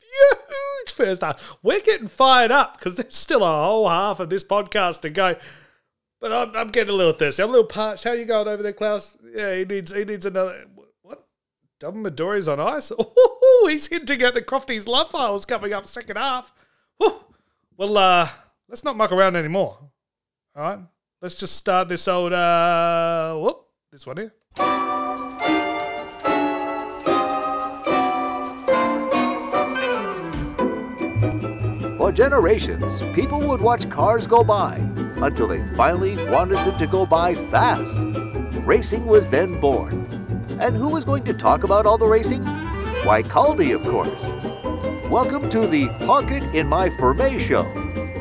Huge 0.00 0.92
first 0.92 1.22
half. 1.22 1.57
We're 1.62 1.79
getting 1.83 2.09
fired 2.09 2.50
up 2.50 2.77
because 2.77 2.96
there's 2.96 3.14
still 3.14 3.44
a 3.44 3.64
whole 3.64 3.88
half 3.88 4.18
of 4.18 4.29
this 4.29 4.42
podcast 4.42 5.03
to 5.03 5.11
go. 5.11 5.37
But 6.20 6.33
I'm, 6.33 6.57
I'm 6.57 6.68
getting 6.70 6.92
a 6.92 6.96
little 6.96 7.12
thirsty. 7.12 7.44
I'm 7.44 7.50
a 7.50 7.53
little 7.53 7.68
parched. 7.68 8.03
How 8.03 8.11
you 8.11 8.24
going 8.24 8.48
over 8.48 8.64
there, 8.64 8.72
Klaus? 8.72 9.16
Yeah, 9.33 9.55
he 9.55 9.64
needs 9.64 9.94
he 9.94 10.05
needs 10.05 10.27
another. 10.27 10.64
What? 11.03 11.29
Double 11.79 12.03
Midori's 12.03 12.48
on 12.48 12.59
ice. 12.59 12.90
Oh, 13.46 13.68
he's 13.70 13.87
hinting 13.87 14.20
at 14.22 14.35
the 14.35 14.42
Crofty's 14.42 14.88
love 14.88 15.11
files 15.11 15.44
coming 15.46 15.72
up 15.72 15.87
second 15.87 16.16
half. 16.16 16.53
Whew. 16.96 17.20
Well, 17.77 17.96
uh, 17.96 18.29
let's 18.68 18.83
not 18.83 18.96
muck 18.96 19.12
around 19.12 19.37
anymore. 19.37 19.79
All 20.57 20.62
right, 20.62 20.81
let's 21.24 21.37
just 21.37 21.56
start 21.56 21.88
this 21.88 22.06
old 22.06 22.34
uh, 22.34 23.34
whoop, 23.34 23.64
this 23.90 24.06
one 24.06 24.18
here. 24.18 24.34
For 31.96 32.12
generations, 32.12 33.00
people 33.14 33.40
would 33.40 33.62
watch 33.62 33.88
cars 33.88 34.26
go 34.26 34.44
by 34.44 34.74
until 35.16 35.48
they 35.48 35.62
finally 35.74 36.14
wanted 36.26 36.58
them 36.58 36.76
to 36.76 36.87
go 36.87 37.06
by 37.06 37.34
fast. 37.34 37.98
Racing 38.66 39.06
was 39.06 39.26
then 39.26 39.58
born. 39.58 40.06
And 40.60 40.76
who 40.76 40.90
was 40.90 41.06
going 41.06 41.24
to 41.24 41.32
talk 41.32 41.64
about 41.64 41.87
all 41.87 41.96
the 41.96 42.06
racing? 42.06 42.44
Why, 43.04 43.22
Caldi, 43.22 43.74
of 43.74 43.82
course. 43.84 44.30
Welcome 45.08 45.48
to 45.48 45.66
the 45.66 45.88
Park 46.04 46.30
It 46.30 46.42
in 46.54 46.66
My 46.66 46.90
Ferme 46.90 47.38
show, 47.40 47.64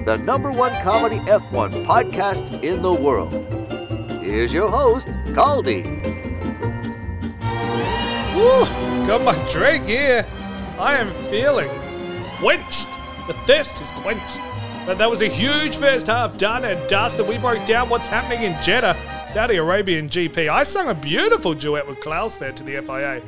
the 0.06 0.18
number 0.18 0.52
one 0.52 0.74
comedy 0.82 1.20
F1 1.20 1.86
podcast 1.86 2.62
in 2.62 2.82
the 2.82 2.94
world. 2.94 3.32
Here's 4.22 4.54
your 4.54 4.70
host, 4.70 5.08
Caldi. 5.28 5.84
Woo, 8.36 8.66
got 9.08 9.22
my 9.24 9.34
drink 9.50 9.86
here. 9.86 10.26
I 10.78 10.96
am 10.96 11.12
feeling 11.30 11.70
quenched. 12.40 12.90
The 13.28 13.34
thirst 13.46 13.80
is 13.80 13.92
quenched. 13.92 14.40
But 14.86 14.98
that 14.98 15.10
was 15.10 15.22
a 15.22 15.30
huge 15.30 15.78
first 15.78 16.08
half 16.08 16.38
done 16.38 16.66
and 16.66 16.90
dusted. 16.90 17.26
We 17.26 17.38
broke 17.38 17.66
down 17.66 17.88
what's 17.88 18.08
happening 18.08 18.44
in 18.44 18.62
Jeddah, 18.62 19.24
Saudi 19.26 19.56
Arabian 19.56 20.10
GP. 20.10 20.50
I 20.50 20.64
sung 20.64 20.90
a 20.90 20.94
beautiful 20.94 21.54
duet 21.54 21.88
with 21.88 22.02
Klaus 22.02 22.38
there 22.38 22.52
to 22.52 22.64
the 22.64 22.82
FIA. 22.82 23.22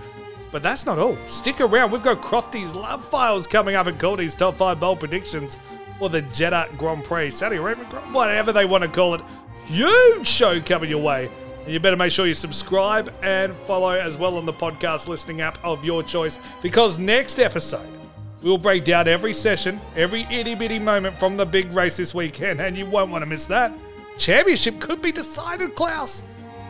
But 0.52 0.62
that's 0.62 0.86
not 0.86 1.00
all. 1.00 1.18
Stick 1.28 1.62
around. 1.62 1.92
We've 1.92 2.04
got 2.04 2.22
Crofty's 2.22 2.76
love 2.76 3.06
files 3.06 3.48
coming 3.48 3.76
up 3.76 3.88
and 3.88 3.98
Caldi's 3.98 4.36
top 4.36 4.56
five 4.58 4.82
bold 4.82 5.00
predictions 5.00 5.60
for 6.00 6.10
the 6.10 6.22
Jeddah 6.22 6.70
Grand 6.78 7.04
Prix. 7.04 7.32
Saudi 7.32 7.58
Arabian 7.58 7.88
Grand 7.90 8.14
whatever 8.14 8.52
they 8.52 8.66
want 8.66 8.84
to 8.84 8.90
call 8.90 9.14
it. 9.16 9.22
Huge 9.66 10.28
show 10.28 10.60
coming 10.62 10.90
your 10.90 11.02
way. 11.02 11.30
And 11.64 11.74
you 11.74 11.80
better 11.80 11.98
make 11.98 12.12
sure 12.12 12.28
you 12.28 12.36
subscribe 12.36 13.14
and 13.24 13.54
follow 13.66 13.90
as 13.90 14.18
well 14.18 14.38
on 14.38 14.46
the 14.46 14.54
podcast 14.54 15.08
listening 15.08 15.42
app 15.42 15.58
of 15.64 15.84
your 15.84 16.04
choice 16.04 16.40
because 16.62 17.00
next 17.00 17.40
episode 17.40 17.88
we'll 18.44 18.60
break 18.60 18.84
down 18.84 19.08
every 19.08 19.34
session, 19.34 19.82
every 19.96 20.22
itty 20.32 20.54
bitty 20.54 20.78
moment 20.78 21.18
from 21.18 21.36
the 21.36 21.46
big 21.46 21.74
race 21.74 21.98
this 21.98 22.14
weekend, 22.14 22.62
and 22.62 22.78
you 22.78 22.86
won't 22.86 23.10
want 23.10 23.24
to 23.24 23.26
miss 23.26 23.48
that. 23.48 23.74
Championship 24.18 24.80
could 24.80 25.02
be 25.02 25.12
decided, 25.12 25.76
Klaus. 25.76 26.24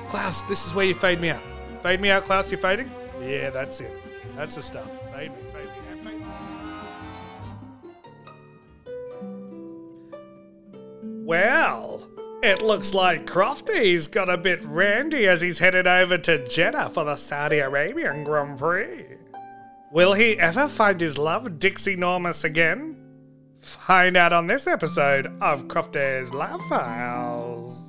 Klaus, 0.08 0.44
this 0.44 0.66
is 0.66 0.74
where 0.74 0.86
you 0.86 0.96
fade 0.96 1.20
me 1.20 1.30
out. 1.30 1.42
Fade 1.84 2.00
me 2.00 2.10
out, 2.10 2.24
Klaus. 2.24 2.50
you're 2.50 2.60
fading? 2.60 2.90
Yeah, 3.22 3.50
that's 3.50 3.82
it. 3.82 3.92
That's 4.36 4.56
the 4.56 4.62
stuff. 4.62 4.88
Fade 5.14 5.32
me, 5.32 5.38
Well, 11.26 12.08
it 12.44 12.62
looks 12.62 12.94
like 12.94 13.26
Crofty's 13.26 14.06
got 14.06 14.30
a 14.30 14.38
bit 14.38 14.64
randy 14.64 15.28
as 15.28 15.42
he's 15.42 15.58
headed 15.58 15.88
over 15.88 16.20
to 16.20 16.48
Jeddah 16.48 16.90
for 16.90 17.04
the 17.04 17.16
Saudi 17.16 17.58
Arabian 17.58 18.24
Grand 18.24 18.60
Prix. 18.60 19.06
Will 19.92 20.14
he 20.14 20.38
ever 20.38 20.68
find 20.68 21.02
his 21.02 21.18
love, 21.18 21.58
Dixie 21.58 21.98
Normus, 21.98 22.44
again? 22.44 22.96
Find 23.58 24.16
out 24.16 24.34
on 24.34 24.46
this 24.46 24.68
episode 24.68 25.26
of 25.42 25.68
Crofty's 25.68 26.32
Love 26.32 26.62
Files. 26.70 27.85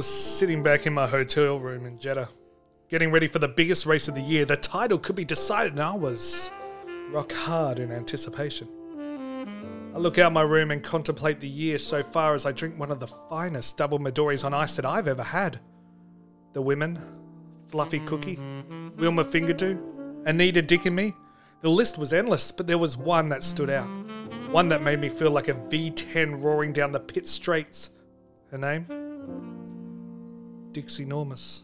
Was 0.00 0.06
sitting 0.06 0.62
back 0.62 0.86
in 0.86 0.94
my 0.94 1.06
hotel 1.06 1.58
room 1.58 1.84
in 1.84 1.98
Jeddah, 1.98 2.30
getting 2.88 3.12
ready 3.12 3.26
for 3.26 3.38
the 3.38 3.46
biggest 3.46 3.84
race 3.84 4.08
of 4.08 4.14
the 4.14 4.22
year. 4.22 4.46
The 4.46 4.56
title 4.56 4.98
could 4.98 5.14
be 5.14 5.26
decided, 5.26 5.72
and 5.72 5.82
I 5.82 5.92
was 5.92 6.50
rock 7.10 7.30
hard 7.32 7.78
in 7.78 7.92
anticipation. 7.92 8.66
I 9.94 9.98
look 9.98 10.16
out 10.16 10.32
my 10.32 10.40
room 10.40 10.70
and 10.70 10.82
contemplate 10.82 11.38
the 11.38 11.48
year 11.50 11.76
so 11.76 12.02
far 12.02 12.32
as 12.32 12.46
I 12.46 12.52
drink 12.52 12.78
one 12.78 12.90
of 12.90 12.98
the 12.98 13.08
finest 13.08 13.76
double 13.76 13.98
Midoris 13.98 14.42
on 14.42 14.54
ice 14.54 14.74
that 14.76 14.86
I've 14.86 15.06
ever 15.06 15.22
had. 15.22 15.60
The 16.54 16.62
women, 16.62 16.98
Fluffy 17.68 18.00
Cookie, 18.00 18.40
Wilma 18.96 19.22
Fingerdew, 19.22 20.24
Anita 20.24 20.62
Dick 20.62 20.86
and 20.86 20.96
me. 20.96 21.12
The 21.60 21.68
list 21.68 21.98
was 21.98 22.14
endless, 22.14 22.50
but 22.50 22.66
there 22.66 22.78
was 22.78 22.96
one 22.96 23.28
that 23.28 23.44
stood 23.44 23.68
out. 23.68 23.90
One 24.50 24.70
that 24.70 24.80
made 24.80 24.98
me 24.98 25.10
feel 25.10 25.30
like 25.30 25.48
a 25.48 25.52
V10 25.52 26.42
roaring 26.42 26.72
down 26.72 26.90
the 26.90 27.00
pit 27.00 27.28
straights. 27.28 27.90
Her 28.50 28.56
name? 28.56 28.99
Dixie 30.72 31.04
Normus. 31.04 31.62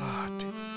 Ah, 0.00 0.30
Dixie. 0.38 0.72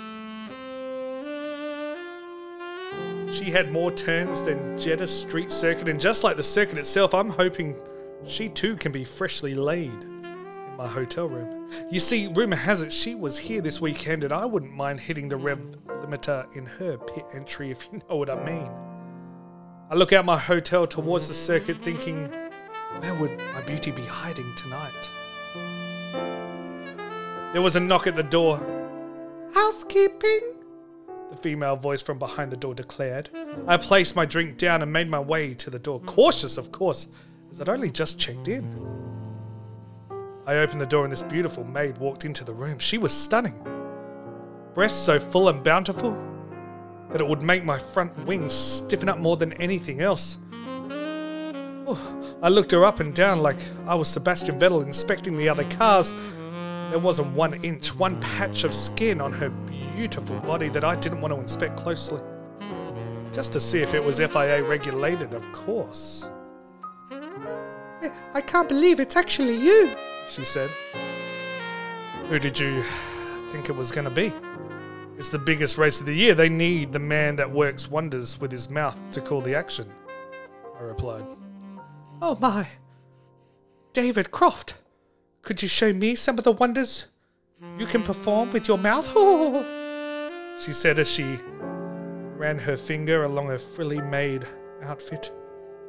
She 3.38 3.52
had 3.52 3.72
more 3.72 3.92
turns 3.92 4.44
than 4.44 4.78
Jeddah 4.78 5.08
Street 5.08 5.52
Circuit, 5.52 5.88
and 5.88 6.00
just 6.00 6.24
like 6.24 6.38
the 6.38 6.44
circuit 6.44 6.78
itself, 6.78 7.14
I'm 7.14 7.30
hoping 7.30 7.76
she 8.26 8.50
too 8.50 8.76
can 8.76 8.92
be 8.92 9.04
freshly 9.06 9.56
laid 9.56 9.92
in 10.04 10.76
my 10.78 10.88
hotel 10.88 11.28
room. 11.28 11.70
You 11.90 12.00
see, 12.00 12.28
rumor 12.28 12.56
has 12.56 12.82
it 12.82 12.92
she 12.92 13.16
was 13.16 13.38
here 13.38 13.62
this 13.62 13.80
weekend, 13.80 14.24
and 14.24 14.34
I 14.34 14.46
wouldn't 14.46 14.74
mind 14.74 15.00
hitting 15.00 15.30
the 15.30 15.38
rev 15.38 15.60
limiter 15.88 16.54
in 16.56 16.66
her 16.66 16.98
pit 16.98 17.26
entry 17.34 17.72
if 17.72 17.88
you 17.92 18.02
know 18.10 18.18
what 18.18 18.30
I 18.30 18.44
mean. 18.44 18.70
I 19.90 19.96
look 19.96 20.14
out 20.14 20.26
my 20.26 20.38
hotel 20.38 20.88
towards 20.88 21.28
the 21.28 21.34
circuit, 21.34 21.78
thinking, 21.82 22.32
where 23.00 23.14
would 23.16 23.38
my 23.54 23.62
beauty 23.62 23.92
be 23.92 24.04
hiding 24.04 24.54
tonight? 24.56 25.10
There 27.54 27.62
was 27.62 27.76
a 27.76 27.80
knock 27.80 28.08
at 28.08 28.16
the 28.16 28.24
door. 28.24 28.60
Housekeeping? 29.54 30.56
The 31.32 31.38
female 31.38 31.76
voice 31.76 32.02
from 32.02 32.20
behind 32.20 32.52
the 32.52 32.58
door 32.58 32.74
declared. 32.76 33.30
I 33.68 33.78
placed 33.78 34.16
my 34.16 34.26
drink 34.26 34.58
down 34.58 34.82
and 34.82 34.92
made 34.92 35.10
my 35.10 35.20
way 35.20 35.54
to 35.56 35.70
the 35.70 35.80
door, 35.80 36.00
cautious, 36.02 36.58
of 36.58 36.72
course, 36.72 37.08
as 37.52 37.62
I'd 37.62 37.70
only 37.70 37.92
just 37.92 38.20
checked 38.20 38.48
in. 38.48 38.66
I 40.46 40.58
opened 40.58 40.82
the 40.82 40.86
door 40.86 41.04
and 41.04 41.12
this 41.12 41.22
beautiful 41.22 41.64
maid 41.64 41.98
walked 41.98 42.26
into 42.26 42.44
the 42.44 42.54
room. 42.54 42.78
She 42.78 42.98
was 42.98 43.14
stunning. 43.14 43.56
Breasts 44.74 45.00
so 45.00 45.20
full 45.20 45.50
and 45.50 45.64
bountiful 45.64 46.16
that 47.10 47.22
it 47.22 47.28
would 47.28 47.42
make 47.42 47.64
my 47.64 47.80
front 47.80 48.18
wings 48.26 48.54
stiffen 48.54 49.10
up 49.10 49.18
more 49.18 49.38
than 49.38 49.54
anything 49.54 50.02
else. 50.02 50.38
I 52.42 52.50
looked 52.50 52.72
her 52.72 52.84
up 52.84 53.00
and 53.00 53.14
down 53.14 53.40
like 53.40 53.58
I 53.86 53.96
was 53.96 54.08
Sebastian 54.08 54.60
Vettel 54.60 54.84
inspecting 54.84 55.38
the 55.38 55.50
other 55.50 55.64
cars. 55.66 56.14
There 56.90 57.00
wasn't 57.00 57.34
one 57.34 57.54
inch, 57.64 57.96
one 57.96 58.20
patch 58.20 58.64
of 58.64 58.74
skin 58.74 59.22
on 59.22 59.34
her 59.34 59.50
beautiful 59.50 60.40
body 60.40 60.70
that 60.70 60.84
I 60.84 60.96
didn't 60.96 61.22
want 61.22 61.34
to 61.34 61.40
inspect 61.40 61.78
closely. 61.78 62.22
Just 63.32 63.54
to 63.54 63.60
see 63.60 63.80
if 63.80 63.94
it 63.94 64.04
was 64.04 64.18
FIA 64.18 64.64
regulated, 64.64 65.34
of 65.34 65.44
course. 65.52 66.28
I 68.34 68.42
can't 68.42 68.68
believe 68.68 69.00
it's 69.00 69.16
actually 69.16 69.58
you, 69.58 69.92
she 70.30 70.44
said. 70.44 70.70
Who 72.28 72.40
did 72.40 72.58
you 72.58 72.84
think 73.52 73.70
it 73.70 73.76
was 73.76 73.92
going 73.92 74.06
to 74.06 74.12
be? 74.12 74.32
It's 75.18 75.30
the 75.30 75.40
biggest 75.40 75.78
race 75.78 76.00
of 76.00 76.06
the 76.06 76.14
year. 76.14 76.34
They 76.36 76.50
need 76.50 76.92
the 76.92 77.00
man 77.00 77.36
that 77.38 77.50
works 77.50 77.90
wonders 77.90 78.40
with 78.40 78.52
his 78.52 78.70
mouth 78.70 79.00
to 79.12 79.22
call 79.22 79.42
the 79.42 79.56
action, 79.56 79.90
I 80.80 80.84
replied. 80.84 81.26
Oh 82.22 82.38
my. 82.40 82.68
David 83.94 84.32
Croft, 84.32 84.76
could 85.42 85.62
you 85.62 85.68
show 85.68 85.94
me 85.94 86.16
some 86.16 86.38
of 86.38 86.44
the 86.44 86.52
wonders 86.52 87.08
you 87.78 87.86
can 87.86 88.04
perform 88.04 88.52
with 88.52 88.68
your 88.68 88.78
mouth? 88.78 89.08
she 90.62 90.74
said 90.74 91.00
as 91.00 91.10
she 91.10 91.38
ran 92.38 92.60
her 92.60 92.78
finger 92.78 93.24
along 93.24 93.48
her 93.48 93.58
frilly 93.58 94.02
made 94.02 94.46
outfit, 94.84 95.32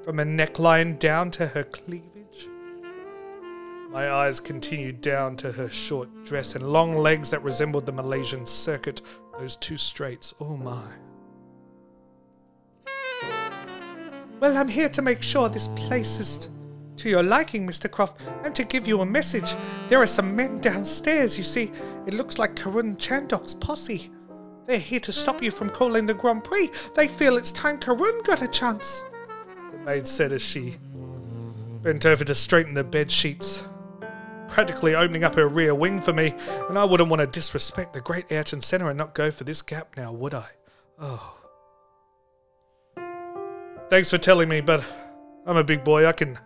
from 0.02 0.18
her 0.18 0.24
neckline 0.24 0.98
down 0.98 1.30
to 1.32 1.46
her 1.46 1.64
cleavage. 1.64 2.48
My 3.90 4.10
eyes 4.10 4.40
continued 4.40 5.00
down 5.00 5.36
to 5.38 5.52
her 5.52 5.68
short 5.68 6.08
dress 6.24 6.54
and 6.54 6.72
long 6.72 6.96
legs 6.96 7.30
that 7.30 7.42
resembled 7.42 7.86
the 7.86 7.92
Malaysian 7.92 8.46
circuit, 8.46 9.00
those 9.38 9.56
two 9.56 9.76
straights. 9.76 10.34
Oh 10.40 10.56
my. 10.56 10.84
Well, 14.40 14.56
I'm 14.56 14.68
here 14.68 14.90
to 14.90 15.02
make 15.02 15.22
sure 15.22 15.48
this 15.48 15.68
place 15.68 16.18
is 16.18 16.48
to 16.98 17.08
your 17.08 17.22
liking, 17.22 17.66
Mr. 17.66 17.90
Croft, 17.90 18.20
and 18.44 18.54
to 18.54 18.64
give 18.64 18.86
you 18.86 19.00
a 19.00 19.06
message. 19.06 19.54
There 19.88 20.00
are 20.00 20.06
some 20.06 20.36
men 20.36 20.60
downstairs, 20.60 21.38
you 21.38 21.44
see. 21.44 21.72
It 22.06 22.14
looks 22.14 22.38
like 22.38 22.54
Karun 22.54 22.96
Chandhok's 22.96 23.54
posse. 23.54 24.10
They're 24.66 24.78
here 24.78 25.00
to 25.00 25.12
stop 25.12 25.42
you 25.42 25.50
from 25.50 25.70
calling 25.70 26.06
the 26.06 26.14
Grand 26.14 26.44
Prix. 26.44 26.70
They 26.94 27.08
feel 27.08 27.36
it's 27.36 27.52
time 27.52 27.78
Karun 27.78 28.24
got 28.24 28.42
a 28.42 28.48
chance. 28.48 29.04
The 29.72 29.78
maid 29.78 30.06
said 30.06 30.32
as 30.32 30.42
she 30.42 30.76
bent 31.82 32.04
over 32.04 32.24
to 32.24 32.34
straighten 32.34 32.74
the 32.74 32.84
bed 32.84 33.10
sheets, 33.10 33.62
practically 34.48 34.94
opening 34.94 35.24
up 35.24 35.36
her 35.36 35.48
rear 35.48 35.74
wing 35.74 36.00
for 36.00 36.12
me, 36.12 36.34
and 36.68 36.78
I 36.78 36.84
wouldn't 36.84 37.08
want 37.08 37.20
to 37.20 37.26
disrespect 37.26 37.94
the 37.94 38.00
great 38.00 38.30
Ayrton 38.30 38.60
Senna 38.60 38.88
and 38.88 38.98
not 38.98 39.14
go 39.14 39.30
for 39.30 39.44
this 39.44 39.62
gap 39.62 39.96
now, 39.96 40.12
would 40.12 40.34
I? 40.34 40.46
Oh. 40.98 41.35
Thanks 43.88 44.10
for 44.10 44.18
telling 44.18 44.48
me, 44.48 44.60
but 44.60 44.82
I'm 45.46 45.56
a 45.56 45.62
big 45.62 45.84
boy. 45.84 46.06
I 46.06 46.12
can 46.12 46.36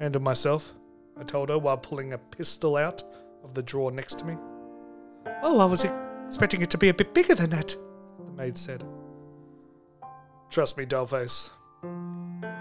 handle 0.00 0.20
myself, 0.20 0.72
I 1.16 1.22
told 1.22 1.48
her 1.48 1.58
while 1.58 1.78
pulling 1.78 2.12
a 2.12 2.18
pistol 2.18 2.76
out 2.76 3.04
of 3.44 3.54
the 3.54 3.62
drawer 3.62 3.92
next 3.92 4.18
to 4.18 4.24
me. 4.24 4.36
Oh, 5.44 5.60
I 5.60 5.64
was 5.64 5.86
expecting 6.26 6.60
it 6.60 6.70
to 6.70 6.78
be 6.78 6.88
a 6.88 6.94
bit 6.94 7.14
bigger 7.14 7.36
than 7.36 7.50
that, 7.50 7.76
the 8.18 8.32
maid 8.32 8.58
said. 8.58 8.82
Trust 10.50 10.76
me, 10.76 10.84
dollface. 10.84 11.50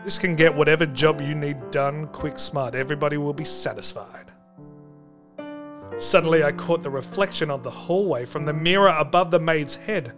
This 0.04 0.20
can 0.20 0.36
get 0.36 0.54
whatever 0.54 0.86
job 0.86 1.20
you 1.20 1.34
need 1.34 1.72
done 1.72 2.06
quick 2.10 2.38
smart. 2.38 2.76
Everybody 2.76 3.18
will 3.18 3.34
be 3.34 3.44
satisfied. 3.44 4.32
Suddenly, 5.98 6.44
I 6.44 6.52
caught 6.52 6.84
the 6.84 6.92
reflection 6.92 7.50
of 7.50 7.64
the 7.64 7.72
hallway 7.72 8.26
from 8.26 8.44
the 8.44 8.54
mirror 8.54 8.96
above 9.00 9.32
the 9.32 9.40
maid's 9.40 9.76
head. 9.76 10.14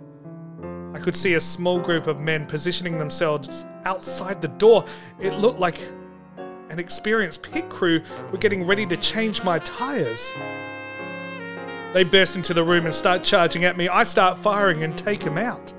I 0.93 0.99
could 0.99 1.15
see 1.15 1.35
a 1.35 1.41
small 1.41 1.79
group 1.79 2.07
of 2.07 2.19
men 2.19 2.45
positioning 2.45 2.97
themselves 2.99 3.65
outside 3.85 4.41
the 4.41 4.47
door. 4.47 4.85
It 5.19 5.33
looked 5.33 5.59
like 5.59 5.79
an 6.69 6.79
experienced 6.79 7.43
pit 7.43 7.69
crew 7.69 8.01
were 8.31 8.37
getting 8.37 8.65
ready 8.65 8.85
to 8.87 8.97
change 8.97 9.43
my 9.43 9.59
tires. 9.59 10.31
They 11.93 12.03
burst 12.03 12.35
into 12.35 12.53
the 12.53 12.63
room 12.63 12.85
and 12.85 12.95
start 12.95 13.23
charging 13.23 13.65
at 13.65 13.77
me. 13.77 13.87
I 13.87 14.03
start 14.03 14.39
firing 14.39 14.83
and 14.83 14.97
take 14.97 15.19
them 15.19 15.37
out. 15.37 15.71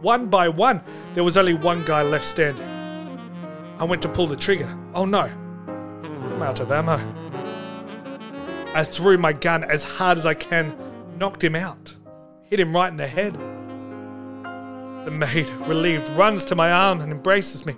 One 0.00 0.28
by 0.28 0.48
one, 0.48 0.82
there 1.14 1.24
was 1.24 1.36
only 1.36 1.54
one 1.54 1.84
guy 1.84 2.02
left 2.02 2.24
standing. 2.24 2.68
I 3.78 3.84
went 3.84 4.02
to 4.02 4.08
pull 4.08 4.26
the 4.26 4.36
trigger. 4.36 4.72
Oh 4.94 5.04
no, 5.04 5.30
I'm 5.66 6.42
out 6.42 6.60
of 6.60 6.70
ammo. 6.70 7.00
I 8.74 8.84
threw 8.84 9.18
my 9.18 9.32
gun 9.32 9.64
as 9.64 9.82
hard 9.82 10.18
as 10.18 10.26
I 10.26 10.34
can, 10.34 10.76
knocked 11.18 11.42
him 11.42 11.56
out, 11.56 11.96
hit 12.44 12.60
him 12.60 12.76
right 12.76 12.88
in 12.88 12.96
the 12.96 13.06
head. 13.06 13.36
The 15.06 15.12
maid, 15.12 15.48
relieved, 15.68 16.08
runs 16.10 16.44
to 16.46 16.56
my 16.56 16.72
arm 16.72 17.00
and 17.00 17.12
embraces 17.12 17.64
me. 17.64 17.76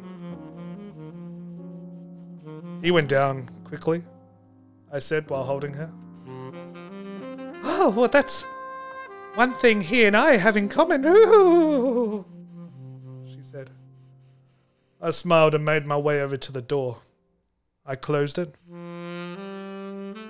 He 2.80 2.90
went 2.90 3.10
down 3.10 3.50
quickly, 3.64 4.02
I 4.90 4.98
said 4.98 5.28
while 5.28 5.44
holding 5.44 5.74
her. 5.74 5.90
Oh, 7.62 7.92
well, 7.94 8.08
that's 8.08 8.44
one 9.34 9.52
thing 9.52 9.82
he 9.82 10.06
and 10.06 10.16
I 10.16 10.38
have 10.38 10.56
in 10.56 10.70
common. 10.70 11.04
Ooh, 11.04 12.24
she 13.26 13.42
said. 13.42 13.68
I 14.98 15.10
smiled 15.10 15.54
and 15.54 15.66
made 15.66 15.84
my 15.84 15.98
way 15.98 16.22
over 16.22 16.38
to 16.38 16.50
the 16.50 16.62
door. 16.62 17.02
I 17.84 17.94
closed 17.94 18.38
it. 18.38 18.54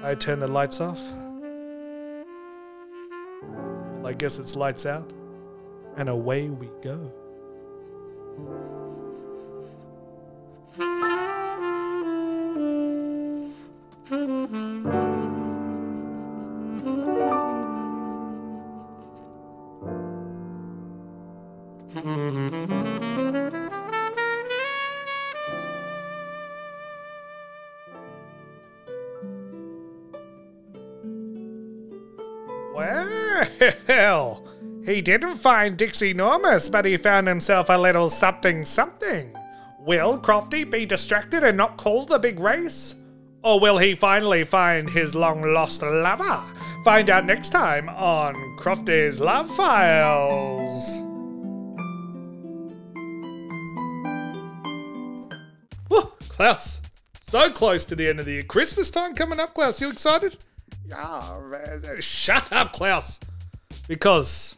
I 0.03 0.17
turned 0.17 0.43
the 0.43 0.49
lights 0.49 0.81
off. 0.81 1.01
Well, 3.43 4.09
I 4.09 4.15
guess 4.15 4.41
it's 4.41 4.57
lights 4.57 4.85
out. 4.85 5.13
And 5.99 6.09
away 6.09 6.49
we 6.49 6.69
go. 6.81 7.13
Well, 33.89 34.48
he 34.89 35.03
didn't 35.03 35.37
find 35.37 35.77
Dixie 35.77 36.15
Normus, 36.15 36.71
but 36.71 36.85
he 36.85 36.97
found 36.97 37.27
himself 37.27 37.69
a 37.69 37.77
little 37.77 38.09
something 38.09 38.65
something. 38.65 39.37
Will 39.81 40.19
Crofty 40.19 40.69
be 40.69 40.87
distracted 40.87 41.45
and 41.45 41.57
not 41.57 41.77
call 41.77 42.07
the 42.07 42.19
big 42.19 42.41
race? 42.41 42.95
Or 43.43 43.61
will 43.61 43.79
he 43.79 43.95
finally 43.95 44.45
find 44.45 44.89
his 44.89 45.15
long 45.15 45.43
lost 45.43 45.83
lover? 45.83 46.43
Find 46.85 47.11
out 47.11 47.27
next 47.27 47.51
time 47.51 47.89
on 47.91 48.35
Crofty's 48.59 49.21
Love 49.21 49.55
Files. 49.55 50.99
Whew, 55.89 56.13
Klaus, 56.31 56.81
so 57.23 57.51
close 57.51 57.85
to 57.87 57.95
the 57.95 58.09
end 58.09 58.21
of 58.21 58.25
the 58.25 58.33
year. 58.33 58.43
Christmas 58.43 58.91
time 58.91 59.15
coming 59.15 59.39
up, 59.39 59.55
Klaus. 59.55 59.81
You 59.81 59.91
excited? 59.91 60.37
Yeah, 60.89 61.41
man. 61.51 62.01
Shut 62.01 62.53
up, 62.53 62.73
Klaus. 62.73 63.21
Because 63.87 64.57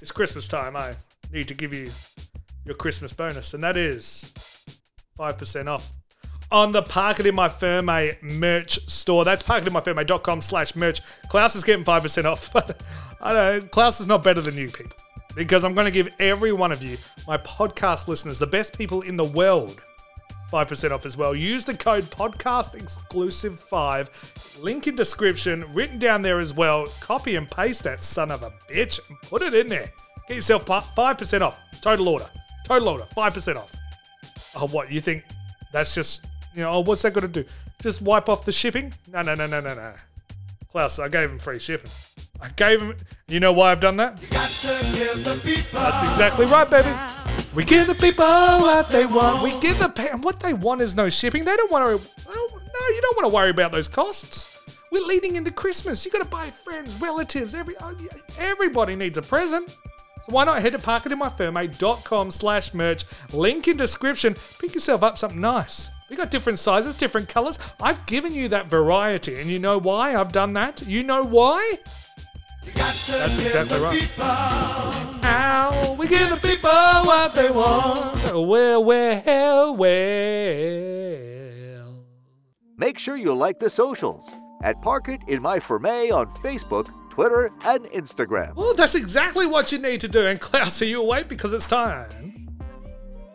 it's 0.00 0.12
Christmas 0.12 0.48
time. 0.48 0.76
I 0.76 0.94
need 1.32 1.48
to 1.48 1.54
give 1.54 1.72
you 1.72 1.90
your 2.64 2.74
Christmas 2.74 3.12
bonus, 3.12 3.54
and 3.54 3.62
that 3.62 3.76
is 3.76 4.32
5% 5.18 5.66
off 5.66 5.90
on 6.50 6.72
the 6.72 6.82
Park 6.82 7.20
It 7.20 7.26
In 7.26 7.34
My 7.34 7.48
firm 7.48 7.86
Ferme 7.86 8.38
merch 8.38 8.86
store. 8.88 9.24
That's 9.24 9.42
parkitinmyferme.com 9.42 10.40
slash 10.40 10.76
merch. 10.76 11.00
Klaus 11.28 11.56
is 11.56 11.64
getting 11.64 11.84
5% 11.84 12.24
off, 12.24 12.52
but 12.54 12.82
I 13.20 13.32
don't 13.32 13.62
know, 13.62 13.68
Klaus 13.68 14.00
is 14.00 14.06
not 14.06 14.22
better 14.22 14.40
than 14.40 14.54
you 14.54 14.68
people 14.68 14.96
because 15.34 15.64
I'm 15.64 15.74
going 15.74 15.84
to 15.84 15.90
give 15.90 16.14
every 16.18 16.52
one 16.52 16.72
of 16.72 16.82
you, 16.82 16.96
my 17.28 17.36
podcast 17.38 18.08
listeners, 18.08 18.38
the 18.38 18.46
best 18.46 18.76
people 18.76 19.02
in 19.02 19.16
the 19.16 19.24
world, 19.24 19.80
5% 20.52 20.90
off 20.90 21.04
as 21.06 21.16
well. 21.16 21.34
Use 21.34 21.64
the 21.64 21.76
code 21.76 22.04
podcast 22.04 22.74
exclusive 22.74 23.58
5. 23.60 24.58
Link 24.62 24.86
in 24.86 24.94
description, 24.94 25.64
written 25.72 25.98
down 25.98 26.22
there 26.22 26.38
as 26.38 26.54
well. 26.54 26.86
Copy 27.00 27.36
and 27.36 27.50
paste 27.50 27.82
that 27.82 28.02
son 28.02 28.30
of 28.30 28.42
a 28.42 28.50
bitch 28.70 29.00
and 29.08 29.20
put 29.22 29.42
it 29.42 29.54
in 29.54 29.66
there. 29.66 29.90
Get 30.28 30.36
yourself 30.36 30.66
5% 30.66 31.40
off. 31.40 31.60
Total 31.80 32.08
order. 32.08 32.28
Total 32.64 32.88
order. 32.88 33.06
5% 33.16 33.56
off. 33.56 33.72
Oh, 34.56 34.68
what? 34.68 34.90
You 34.90 35.00
think 35.00 35.24
that's 35.72 35.94
just, 35.94 36.30
you 36.54 36.62
know, 36.62 36.70
oh, 36.70 36.80
what's 36.80 37.02
that 37.02 37.12
going 37.12 37.30
to 37.30 37.42
do? 37.42 37.48
Just 37.82 38.02
wipe 38.02 38.28
off 38.28 38.44
the 38.44 38.52
shipping? 38.52 38.92
No, 39.12 39.22
no, 39.22 39.34
no, 39.34 39.46
no, 39.46 39.60
no, 39.60 39.74
no. 39.74 39.94
Klaus, 40.70 40.98
I 40.98 41.08
gave 41.08 41.30
him 41.30 41.38
free 41.38 41.58
shipping. 41.58 41.90
I 42.40 42.48
gave 42.50 42.80
him. 42.82 42.96
You 43.28 43.40
know 43.40 43.52
why 43.52 43.72
I've 43.72 43.80
done 43.80 43.96
that? 43.96 44.18
That's 44.18 44.64
exactly 46.12 46.46
right, 46.46 46.68
baby. 46.68 46.90
We 47.56 47.64
give 47.64 47.86
the 47.86 47.94
people 47.94 48.26
what 48.26 48.90
they 48.90 49.06
want. 49.06 49.42
We 49.42 49.58
give 49.60 49.78
the 49.78 49.88
pa- 49.88 50.18
what 50.18 50.40
they 50.40 50.52
want 50.52 50.82
is 50.82 50.94
no 50.94 51.08
shipping. 51.08 51.42
They 51.42 51.56
don't 51.56 51.70
want 51.70 51.86
to. 51.86 52.08
Well, 52.28 52.48
no, 52.52 52.88
you 52.94 53.00
don't 53.00 53.16
want 53.16 53.30
to 53.30 53.34
worry 53.34 53.48
about 53.48 53.72
those 53.72 53.88
costs. 53.88 54.78
We're 54.92 55.06
leading 55.06 55.36
into 55.36 55.50
Christmas. 55.50 56.04
You 56.04 56.10
got 56.10 56.22
to 56.22 56.28
buy 56.28 56.50
friends, 56.50 57.00
relatives. 57.00 57.54
Every 57.54 57.74
oh, 57.80 57.96
everybody 58.38 58.94
needs 58.94 59.16
a 59.16 59.22
present. 59.22 59.70
So 59.70 60.32
why 60.32 60.44
not 60.44 60.60
head 60.60 60.72
to 60.72 60.78
parkitinmyferme.com 60.78 62.30
slash 62.30 62.74
merch. 62.74 63.06
Link 63.32 63.68
in 63.68 63.78
description. 63.78 64.34
Pick 64.60 64.74
yourself 64.74 65.02
up 65.02 65.16
something 65.16 65.40
nice. 65.40 65.88
We 66.10 66.16
got 66.16 66.30
different 66.30 66.58
sizes, 66.58 66.94
different 66.94 67.30
colors. 67.30 67.58
I've 67.80 68.04
given 68.04 68.34
you 68.34 68.48
that 68.48 68.66
variety, 68.66 69.40
and 69.40 69.48
you 69.48 69.58
know 69.58 69.78
why 69.78 70.14
I've 70.14 70.30
done 70.30 70.52
that. 70.52 70.86
You 70.86 71.02
know 71.02 71.22
why? 71.24 71.78
That's 72.74 73.44
exactly 73.44 73.80
right. 73.80 74.12
Ow, 75.24 75.96
we 75.98 76.08
give 76.08 76.28
the 76.30 76.36
people 76.36 76.70
what 76.70 77.34
they 77.34 77.50
want. 77.50 78.32
Well, 78.32 78.84
well, 78.84 79.74
well. 79.74 80.36
Make 82.78 82.98
sure 82.98 83.16
you 83.16 83.34
like 83.34 83.58
the 83.58 83.70
socials 83.70 84.34
at 84.62 84.80
Park 84.82 85.08
It 85.08 85.20
in 85.28 85.40
My 85.40 85.58
Ferme 85.58 86.12
on 86.12 86.26
Facebook, 86.42 86.92
Twitter, 87.10 87.50
and 87.64 87.84
Instagram. 87.86 88.54
Well, 88.54 88.74
that's 88.74 88.94
exactly 88.94 89.46
what 89.46 89.72
you 89.72 89.78
need 89.78 90.00
to 90.02 90.08
do. 90.08 90.26
And 90.26 90.38
Klaus, 90.38 90.82
are 90.82 90.86
you 90.86 91.00
awake? 91.00 91.28
Because 91.28 91.52
it's 91.54 91.66
time. 91.66 92.35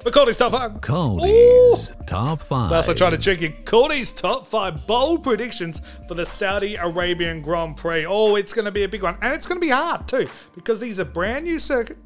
For 0.03 0.09
Caldi's 0.09 0.37
top 0.39 0.53
five. 0.53 0.81
Caldi's 0.81 1.95
top 2.07 2.41
five. 2.41 2.69
Klaus, 2.69 2.89
I 2.89 2.95
tried 2.95 3.11
to 3.11 3.19
trick 3.19 3.39
you. 3.39 3.49
Caldi's 3.49 4.11
top 4.11 4.47
five 4.47 4.87
bold 4.87 5.23
predictions 5.23 5.79
for 6.07 6.15
the 6.15 6.25
Saudi 6.25 6.75
Arabian 6.75 7.43
Grand 7.43 7.77
Prix. 7.77 8.07
Oh, 8.07 8.35
it's 8.35 8.51
going 8.51 8.65
to 8.65 8.71
be 8.71 8.81
a 8.81 8.87
big 8.87 9.03
one. 9.03 9.15
And 9.21 9.31
it's 9.31 9.45
going 9.45 9.61
to 9.61 9.65
be 9.65 9.69
hard 9.69 10.07
too, 10.07 10.27
because 10.55 10.79
these 10.79 10.99
are 10.99 11.05
brand 11.05 11.45
new 11.45 11.59
circuit. 11.59 11.97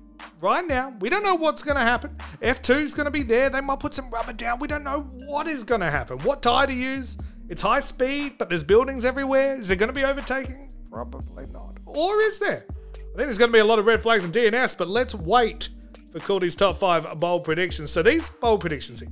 Right 0.41 0.67
now, 0.67 0.93
we 0.99 1.09
don't 1.09 1.23
know 1.23 1.35
what's 1.35 1.63
going 1.63 1.77
to 1.77 1.83
happen. 1.83 2.17
F2 2.41 2.81
is 2.81 2.93
going 2.93 3.05
to 3.05 3.11
be 3.11 3.23
there. 3.23 3.49
They 3.49 3.61
might 3.61 3.79
put 3.79 3.93
some 3.93 4.09
rubber 4.09 4.33
down. 4.33 4.59
We 4.59 4.67
don't 4.67 4.83
know 4.83 5.03
what 5.25 5.47
is 5.47 5.63
going 5.63 5.81
to 5.81 5.89
happen. 5.89 6.19
What 6.19 6.41
tire 6.41 6.67
to 6.67 6.73
use? 6.73 7.17
It's 7.47 7.61
high 7.61 7.79
speed, 7.79 8.37
but 8.37 8.49
there's 8.49 8.63
buildings 8.63 9.05
everywhere. 9.05 9.57
Is 9.57 9.71
it 9.71 9.77
going 9.77 9.87
to 9.87 9.93
be 9.93 10.03
overtaking? 10.03 10.73
Probably 10.91 11.45
not. 11.53 11.77
Or 11.85 12.19
is 12.19 12.39
there? 12.39 12.65
I 12.69 13.17
think 13.17 13.27
there's 13.27 13.37
going 13.37 13.51
to 13.51 13.55
be 13.55 13.59
a 13.59 13.65
lot 13.65 13.79
of 13.79 13.85
red 13.85 14.03
flags 14.03 14.25
and 14.25 14.33
DNS, 14.33 14.77
but 14.77 14.89
let's 14.89 15.15
wait 15.15 15.69
for 16.15 16.25
Caldi's 16.25 16.55
top 16.55 16.79
five 16.79 17.19
bold 17.19 17.43
predictions. 17.43 17.91
So 17.91 18.01
these 18.01 18.29
bold 18.29 18.61
predictions 18.61 19.01
here. 19.01 19.09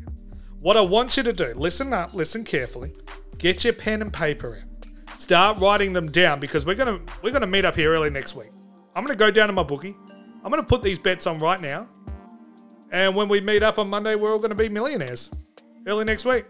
What 0.61 0.77
I 0.77 0.81
want 0.81 1.17
you 1.17 1.23
to 1.23 1.33
do, 1.33 1.53
listen 1.55 1.91
up, 1.91 2.13
listen 2.13 2.45
carefully. 2.45 2.93
Get 3.37 3.65
your 3.65 3.73
pen 3.73 4.01
and 4.01 4.13
paper 4.13 4.55
out. 4.55 5.19
Start 5.19 5.59
writing 5.59 5.91
them 5.91 6.09
down 6.09 6.39
because 6.39 6.65
we're 6.65 6.75
gonna 6.75 7.01
we're 7.21 7.31
gonna 7.31 7.47
meet 7.47 7.65
up 7.65 7.75
here 7.75 7.91
early 7.91 8.09
next 8.09 8.35
week. 8.35 8.51
I'm 8.95 9.03
gonna 9.03 9.17
go 9.17 9.29
down 9.29 9.47
to 9.47 9.53
my 9.53 9.63
bookie. 9.63 9.97
I'm 10.43 10.49
gonna 10.49 10.63
put 10.63 10.81
these 10.81 10.97
bets 10.97 11.27
on 11.27 11.39
right 11.39 11.59
now. 11.59 11.89
And 12.91 13.13
when 13.15 13.27
we 13.27 13.41
meet 13.41 13.63
up 13.63 13.79
on 13.79 13.89
Monday, 13.89 14.15
we're 14.15 14.31
all 14.31 14.39
gonna 14.39 14.55
be 14.55 14.69
millionaires. 14.69 15.29
Early 15.85 16.05
next 16.05 16.23
week. 16.23 16.45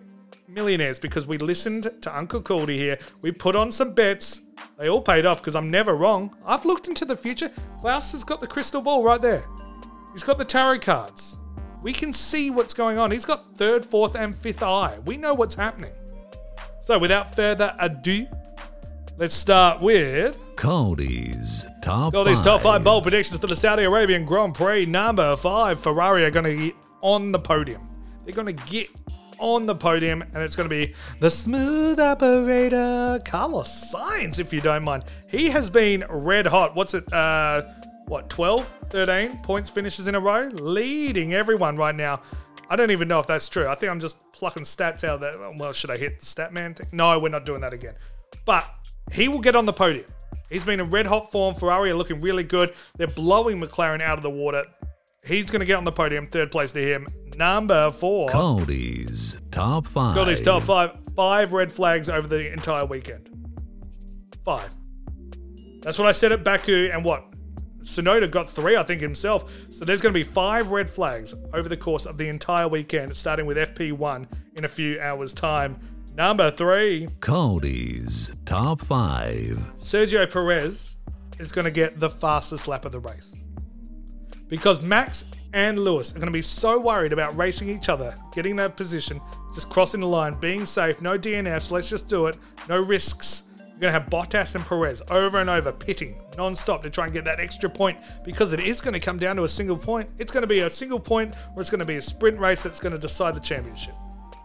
Millionaires 0.47 0.99
because 0.99 1.25
we 1.25 1.39
listened 1.39 1.91
to 2.01 2.15
Uncle 2.15 2.41
Caldi 2.41 2.75
here. 2.75 2.99
We 3.21 3.31
put 3.31 3.55
on 3.55 3.71
some 3.71 3.93
bets. 3.93 4.41
They 4.77 4.87
all 4.87 5.01
paid 5.01 5.25
off 5.25 5.39
because 5.39 5.55
I'm 5.55 5.71
never 5.71 5.95
wrong. 5.95 6.35
I've 6.45 6.63
looked 6.65 6.87
into 6.87 7.05
the 7.05 7.17
future. 7.17 7.49
Klaus 7.81 8.11
has 8.11 8.23
got 8.23 8.39
the 8.39 8.47
crystal 8.47 8.81
ball 8.81 9.03
right 9.03 9.21
there. 9.21 9.43
He's 10.13 10.23
got 10.23 10.37
the 10.37 10.45
tarot 10.45 10.79
cards. 10.79 11.39
We 11.81 11.91
can 11.91 12.13
see 12.13 12.49
what's 12.49 12.73
going 12.73 12.97
on. 12.97 13.11
He's 13.11 13.25
got 13.25 13.55
third, 13.57 13.85
fourth, 13.85 14.15
and 14.15 14.35
fifth 14.35 14.63
eye. 14.63 14.99
We 15.05 15.17
know 15.17 15.33
what's 15.33 15.55
happening. 15.55 15.91
So, 16.79 16.97
without 16.97 17.35
further 17.35 17.75
ado, 17.79 18.27
let's 19.17 19.33
start 19.33 19.81
with 19.81 20.37
Caldi's 20.55 21.65
top 21.81 22.13
Caldi's 22.13 22.39
five. 22.39 22.45
top 22.45 22.61
five 22.61 22.83
bold 22.83 23.03
predictions 23.03 23.39
for 23.39 23.47
the 23.47 23.55
Saudi 23.55 23.83
Arabian 23.83 24.23
Grand 24.23 24.53
Prix. 24.53 24.85
Number 24.85 25.35
five, 25.35 25.79
Ferrari 25.79 26.23
are 26.23 26.31
going 26.31 26.45
to 26.45 26.55
get 26.67 26.75
on 27.01 27.31
the 27.31 27.39
podium. 27.39 27.81
They're 28.23 28.35
going 28.35 28.55
to 28.55 28.65
get 28.65 28.89
on 29.39 29.65
the 29.65 29.75
podium, 29.75 30.21
and 30.21 30.37
it's 30.37 30.55
going 30.55 30.69
to 30.69 30.73
be 30.73 30.93
the 31.19 31.29
smooth 31.29 31.99
operator, 31.99 33.21
Carlos 33.25 33.93
Sainz, 33.93 34.39
if 34.39 34.53
you 34.53 34.61
don't 34.61 34.83
mind. 34.83 35.03
He 35.27 35.49
has 35.49 35.69
been 35.69 36.05
red 36.09 36.47
hot. 36.47 36.75
What's 36.75 36.93
it? 36.93 37.11
Uh, 37.11 37.63
what, 38.05 38.29
12, 38.29 38.71
13 38.89 39.37
points 39.43 39.69
finishes 39.69 40.07
in 40.07 40.15
a 40.15 40.19
row? 40.19 40.49
Leading 40.53 41.33
everyone 41.33 41.75
right 41.75 41.95
now. 41.95 42.21
I 42.69 42.75
don't 42.75 42.91
even 42.91 43.07
know 43.07 43.19
if 43.19 43.27
that's 43.27 43.47
true. 43.47 43.67
I 43.67 43.75
think 43.75 43.91
I'm 43.91 43.99
just 43.99 44.31
plucking 44.31 44.63
stats 44.63 45.03
out 45.03 45.15
of 45.15 45.21
there. 45.21 45.51
Well, 45.57 45.73
should 45.73 45.91
I 45.91 45.97
hit 45.97 46.19
the 46.19 46.25
stat 46.25 46.53
man 46.53 46.73
thing? 46.73 46.87
No, 46.91 47.17
we're 47.19 47.29
not 47.29 47.45
doing 47.45 47.61
that 47.61 47.73
again. 47.73 47.95
But 48.45 48.69
he 49.11 49.27
will 49.27 49.39
get 49.39 49.55
on 49.55 49.65
the 49.65 49.73
podium. 49.73 50.05
He's 50.49 50.63
been 50.63 50.79
in 50.79 50.89
red 50.89 51.05
hot 51.05 51.31
form. 51.31 51.55
Ferrari 51.55 51.91
are 51.91 51.95
looking 51.95 52.21
really 52.21 52.43
good. 52.43 52.73
They're 52.97 53.07
blowing 53.07 53.59
McLaren 53.61 54.01
out 54.01 54.17
of 54.17 54.23
the 54.23 54.29
water. 54.29 54.65
He's 55.25 55.49
going 55.49 55.61
to 55.61 55.65
get 55.65 55.77
on 55.77 55.85
the 55.85 55.91
podium. 55.91 56.27
Third 56.27 56.51
place 56.51 56.73
to 56.73 56.81
him. 56.81 57.07
Number 57.37 57.91
four. 57.91 58.29
Caldi's 58.29 59.41
top 59.51 59.87
five. 59.87 60.15
Got 60.15 60.27
his 60.27 60.41
top 60.41 60.63
five. 60.63 60.91
Five 61.15 61.53
red 61.53 61.71
flags 61.71 62.09
over 62.09 62.27
the 62.27 62.51
entire 62.51 62.85
weekend. 62.85 63.29
Five. 64.43 64.69
That's 65.81 65.97
what 65.97 66.07
I 66.07 66.11
said 66.11 66.31
at 66.31 66.43
Baku. 66.43 66.89
And 66.91 67.03
what? 67.03 67.32
Tsunoda 67.83 68.29
got 68.29 68.49
three, 68.49 68.75
I 68.75 68.83
think, 68.83 69.01
himself. 69.01 69.51
So 69.69 69.85
there's 69.85 70.01
going 70.01 70.13
to 70.13 70.19
be 70.19 70.23
five 70.23 70.71
red 70.71 70.89
flags 70.89 71.35
over 71.53 71.69
the 71.69 71.77
course 71.77 72.05
of 72.05 72.17
the 72.17 72.29
entire 72.29 72.67
weekend, 72.67 73.15
starting 73.15 73.45
with 73.45 73.57
FP1 73.57 74.27
in 74.55 74.65
a 74.65 74.67
few 74.67 74.99
hours' 74.99 75.33
time. 75.33 75.79
Number 76.15 76.51
three. 76.51 77.07
Caldi's 77.19 78.35
top 78.45 78.81
five. 78.81 79.71
Sergio 79.77 80.31
Perez 80.31 80.97
is 81.39 81.51
going 81.51 81.65
to 81.65 81.71
get 81.71 81.99
the 81.99 82.09
fastest 82.09 82.67
lap 82.67 82.85
of 82.85 82.91
the 82.91 82.99
race. 82.99 83.35
Because 84.47 84.81
Max 84.81 85.25
and 85.53 85.79
Lewis 85.79 86.11
are 86.11 86.19
going 86.19 86.27
to 86.27 86.31
be 86.31 86.41
so 86.41 86.79
worried 86.79 87.13
about 87.13 87.35
racing 87.35 87.69
each 87.69 87.89
other, 87.89 88.15
getting 88.33 88.55
that 88.57 88.77
position, 88.77 89.19
just 89.53 89.69
crossing 89.69 90.01
the 90.01 90.07
line, 90.07 90.35
being 90.39 90.65
safe, 90.65 91.01
no 91.01 91.17
DNFs, 91.17 91.71
let's 91.71 91.89
just 91.89 92.09
do 92.09 92.27
it, 92.27 92.37
no 92.69 92.79
risks. 92.79 93.43
You're 93.83 93.91
going 93.91 94.01
to 94.01 94.17
have 94.17 94.29
Bottas 94.29 94.55
and 94.55 94.65
Perez 94.65 95.01
over 95.09 95.41
and 95.41 95.49
over 95.49 95.73
pitting 95.73 96.15
non-stop 96.37 96.83
to 96.83 96.89
try 96.89 97.03
and 97.03 97.13
get 97.13 97.25
that 97.25 97.41
extra 97.41 97.69
point 97.69 97.97
because 98.23 98.53
it 98.53 98.61
is 98.61 98.79
going 98.79 98.93
to 98.93 98.99
come 99.01 99.17
down 99.17 99.35
to 99.35 99.43
a 99.43 99.49
single 99.49 99.75
point. 99.75 100.09
It's 100.17 100.31
going 100.31 100.43
to 100.43 100.47
be 100.47 100.61
a 100.61 100.69
single 100.69 101.01
point 101.01 101.35
or 101.53 101.59
it's 101.59 101.69
going 101.69 101.81
to 101.81 101.85
be 101.85 101.97
a 101.97 102.01
sprint 102.01 102.39
race 102.39 102.63
that's 102.63 102.79
going 102.79 102.93
to 102.93 102.97
decide 102.97 103.35
the 103.35 103.41
championship. 103.41 103.93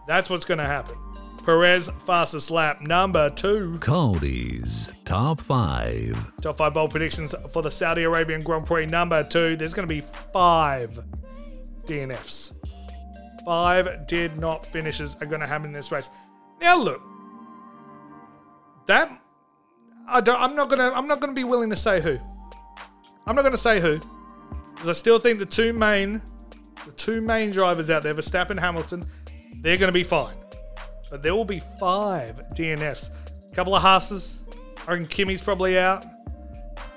That's 0.09 0.29
what's 0.29 0.43
going 0.43 0.57
to 0.57 0.65
happen. 0.65 0.97
Perez 1.45 1.89
fastest 2.05 2.51
lap 2.51 2.81
number 2.81 3.29
two. 3.29 3.77
Caldi's 3.79 4.91
top 5.05 5.39
five. 5.39 6.33
Top 6.41 6.57
five 6.57 6.73
bold 6.73 6.91
predictions 6.91 7.33
for 7.53 7.61
the 7.61 7.71
Saudi 7.71 8.03
Arabian 8.03 8.43
Grand 8.43 8.65
Prix 8.65 8.87
number 8.87 9.23
two. 9.23 9.55
There's 9.55 9.73
going 9.73 9.87
to 9.87 9.95
be 9.95 10.01
five 10.33 10.99
DNFs. 11.85 12.51
Five 13.45 14.05
did 14.05 14.37
not 14.37 14.65
finishes 14.65 15.15
are 15.21 15.27
going 15.27 15.39
to 15.39 15.47
happen 15.47 15.67
in 15.67 15.71
this 15.71 15.93
race. 15.93 16.09
Now 16.59 16.77
look, 16.77 17.01
that 18.89 19.18
I 20.09 20.21
don't. 20.21 20.41
I'm 20.41 20.55
not 20.55 20.69
gonna. 20.69 20.91
I'm 20.91 21.07
not 21.07 21.19
gonna 21.19 21.33
be 21.33 21.43
willing 21.43 21.69
to 21.69 21.75
say 21.75 22.01
who. 22.01 22.17
I'm 23.25 23.35
not 23.35 23.43
gonna 23.43 23.57
say 23.57 23.79
who, 23.79 23.99
because 24.73 24.89
I 24.89 24.93
still 24.93 25.19
think 25.19 25.39
the 25.39 25.45
two 25.45 25.73
main 25.73 26.21
the 26.85 26.91
two 26.93 27.21
main 27.21 27.51
drivers 27.51 27.89
out 27.89 28.03
there, 28.03 28.15
Verstappen, 28.15 28.59
Hamilton, 28.59 29.05
they're 29.61 29.77
to 29.87 29.93
be 29.93 30.03
fine. 30.03 30.35
But 31.09 31.23
there 31.23 31.35
will 31.35 31.45
be 31.45 31.61
five 31.79 32.35
DNFs. 32.53 33.09
A 33.51 33.55
couple 33.55 33.75
of 33.75 33.81
Haas's. 33.81 34.43
I 34.87 34.91
reckon 34.91 35.07
Kimi's 35.07 35.41
probably 35.41 35.77
out. 35.77 36.05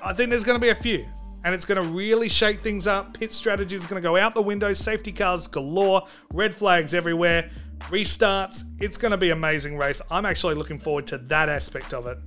I 0.01 0.13
think 0.13 0.29
there's 0.29 0.43
to 0.59 0.61
be 0.61 0.69
a 0.69 0.75
few. 0.75 1.05
And 1.45 1.53
it's 1.53 1.65
to 1.83 1.87
really 1.89 2.29
shake 2.29 2.61
things 2.61 2.87
up. 2.87 3.17
Pit 3.17 3.33
strategy 3.33 3.75
is 3.75 3.85
to 4.01 4.07
go 4.07 4.15
out 4.15 4.33
the 4.33 4.41
window. 4.41 4.71
Safety 4.71 5.11
cars 5.11 5.47
galore. 5.47 6.03
Red 6.33 6.55
flags 6.55 6.93
everywhere. 6.93 7.49
Restarts. 7.89 8.63
It's 8.79 8.97
going 8.97 9.11
to 9.11 9.17
be 9.17 9.29
an 9.29 9.37
amazing 9.37 9.77
race. 9.77 10.01
I'm 10.09 10.25
actually 10.25 10.55
looking 10.55 10.79
forward 10.79 11.07
to 11.07 11.17
that 11.17 11.49
aspect 11.49 11.93
of 11.93 12.07
it. 12.07 12.17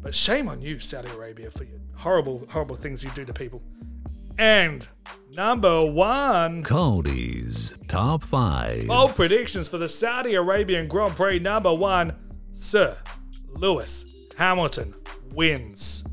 But 0.00 0.14
shame 0.14 0.48
on 0.48 0.60
you, 0.60 0.78
Saudi 0.78 1.08
Arabia, 1.10 1.50
for 1.50 1.64
your 1.64 1.80
horrible, 1.94 2.46
horrible 2.50 2.76
things 2.76 3.02
you 3.02 3.10
do 3.10 3.24
to 3.24 3.32
people. 3.32 3.62
And 4.38 4.86
number 5.32 5.84
one. 5.84 6.62
Caldi's 6.62 7.76
Top 7.88 8.22
5. 8.22 8.86
Bold 8.86 9.16
predictions 9.16 9.68
for 9.68 9.78
the 9.78 9.88
Saudi 9.88 10.34
Arabian 10.34 10.86
Grand 10.86 11.16
Prix. 11.16 11.40
Number 11.40 11.74
one, 11.74 12.14
Sir 12.52 12.96
Lewis 13.48 14.04
Hamilton 14.36 14.94
wins. 15.32 16.04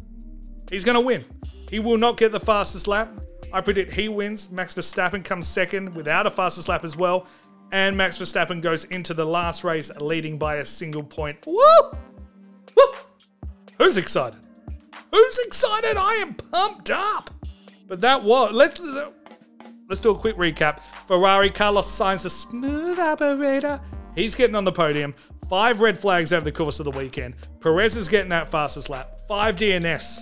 He's 0.70 0.84
going 0.84 0.96
to 0.96 1.02
win. 1.02 1.24
He 1.70 1.80
will 1.80 1.98
not 1.98 2.18
get 2.18 2.32
the 2.32 2.40
fastest 2.40 2.88
lap. 2.88 3.10
I 3.54 3.62
predict 3.62 3.94
he 3.94 4.10
wins. 4.10 4.52
Max 4.52 4.74
Verstappen 4.74 5.24
comes 5.24 5.48
second 5.48 5.94
without 5.96 6.26
a 6.26 6.32
fastest 6.32 6.68
lap 6.68 6.84
as 6.84 6.98
well. 6.98 7.28
And 7.72 7.96
Max 7.96 8.18
Verstappen 8.18 8.62
goes 8.62 8.86
into 8.86 9.14
the 9.14 9.26
last 9.26 9.64
race 9.64 9.96
leading 9.98 10.38
by 10.38 10.56
a 10.58 10.66
single 10.66 11.04
point. 11.04 11.38
Woo! 11.46 11.62
Who's 13.86 13.98
excited? 13.98 14.40
Who's 15.12 15.38
excited? 15.46 15.96
I 15.96 16.16
am 16.16 16.34
pumped 16.34 16.90
up. 16.90 17.30
But 17.88 18.02
that 18.02 18.24
was 18.24 18.52
let's 18.52 18.80
let's 19.88 20.02
do 20.02 20.10
a 20.10 20.16
quick 20.16 20.36
recap. 20.38 20.80
Ferrari, 21.08 21.52
Carlos 21.52 21.88
Sainz, 21.88 22.26
a 22.26 22.32
smooth 22.32 22.98
operator. 22.98 23.80
He's 24.16 24.34
getting 24.34 24.56
on 24.56 24.64
the 24.64 24.72
podium. 24.72 25.14
Five 25.52 25.82
red 25.82 26.00
flags 26.00 26.34
over 26.34 26.44
the 26.44 26.52
course 26.52 26.80
of 26.80 26.86
the 26.86 26.98
weekend. 26.98 27.36
Perez 27.60 27.96
is 27.96 28.10
getting 28.10 28.30
that 28.30 28.50
fastest 28.50 28.90
lap. 28.90 29.20
Five 29.28 29.56
DNFs. 29.56 30.22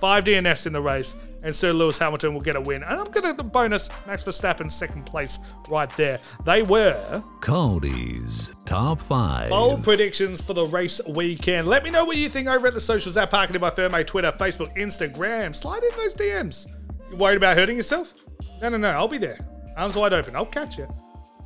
Five 0.00 0.24
DNFs 0.24 0.66
in 0.66 0.72
the 0.72 0.82
race. 0.82 1.14
And 1.42 1.54
Sir 1.54 1.72
Lewis 1.72 1.98
Hamilton 1.98 2.34
will 2.34 2.40
get 2.40 2.56
a 2.56 2.60
win. 2.60 2.82
And 2.82 3.00
I'm 3.00 3.10
going 3.10 3.36
to 3.36 3.42
bonus 3.42 3.88
Max 4.06 4.22
Verstappen 4.22 4.70
second 4.70 5.04
place 5.06 5.38
right 5.68 5.90
there. 5.96 6.20
They 6.44 6.62
were 6.62 7.22
Caldi's 7.40 8.54
Top 8.64 9.00
5. 9.00 9.50
bold 9.50 9.82
predictions 9.82 10.40
for 10.40 10.54
the 10.54 10.66
race 10.66 11.00
weekend. 11.08 11.66
Let 11.66 11.82
me 11.84 11.90
know 11.90 12.04
what 12.04 12.16
you 12.16 12.28
think 12.28 12.48
over 12.48 12.68
at 12.68 12.74
the 12.74 12.80
socials 12.80 13.16
at 13.16 13.30
Park 13.30 13.50
It 13.50 13.56
In 13.56 13.62
My 13.62 13.70
Ferme, 13.70 14.04
Twitter, 14.06 14.30
Facebook, 14.32 14.74
Instagram. 14.76 15.54
Slide 15.54 15.82
in 15.82 15.96
those 15.96 16.14
DMs. 16.14 16.68
You 17.10 17.16
worried 17.16 17.36
about 17.38 17.56
hurting 17.56 17.76
yourself? 17.76 18.14
No, 18.60 18.68
no, 18.68 18.76
no. 18.76 18.90
I'll 18.90 19.08
be 19.08 19.18
there. 19.18 19.38
Arms 19.76 19.96
wide 19.96 20.12
open. 20.12 20.36
I'll 20.36 20.46
catch 20.46 20.78
you. 20.78 20.86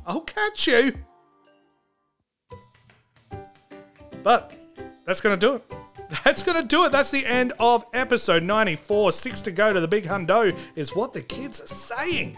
I'll 0.05 0.21
catch 0.21 0.67
you. 0.67 0.93
But 4.23 4.53
that's 5.05 5.21
going 5.21 5.39
to 5.39 5.47
do 5.47 5.55
it. 5.55 5.73
That's 6.23 6.43
going 6.43 6.61
to 6.61 6.67
do 6.67 6.85
it. 6.85 6.91
That's 6.91 7.11
the 7.11 7.25
end 7.25 7.53
of 7.59 7.85
episode 7.93 8.43
94. 8.43 9.11
Six 9.11 9.41
to 9.43 9.51
go 9.51 9.73
to 9.73 9.79
the 9.79 9.87
big 9.87 10.05
hundo 10.05 10.57
is 10.75 10.95
what 10.95 11.13
the 11.13 11.21
kids 11.21 11.61
are 11.61 11.67
saying. 11.67 12.37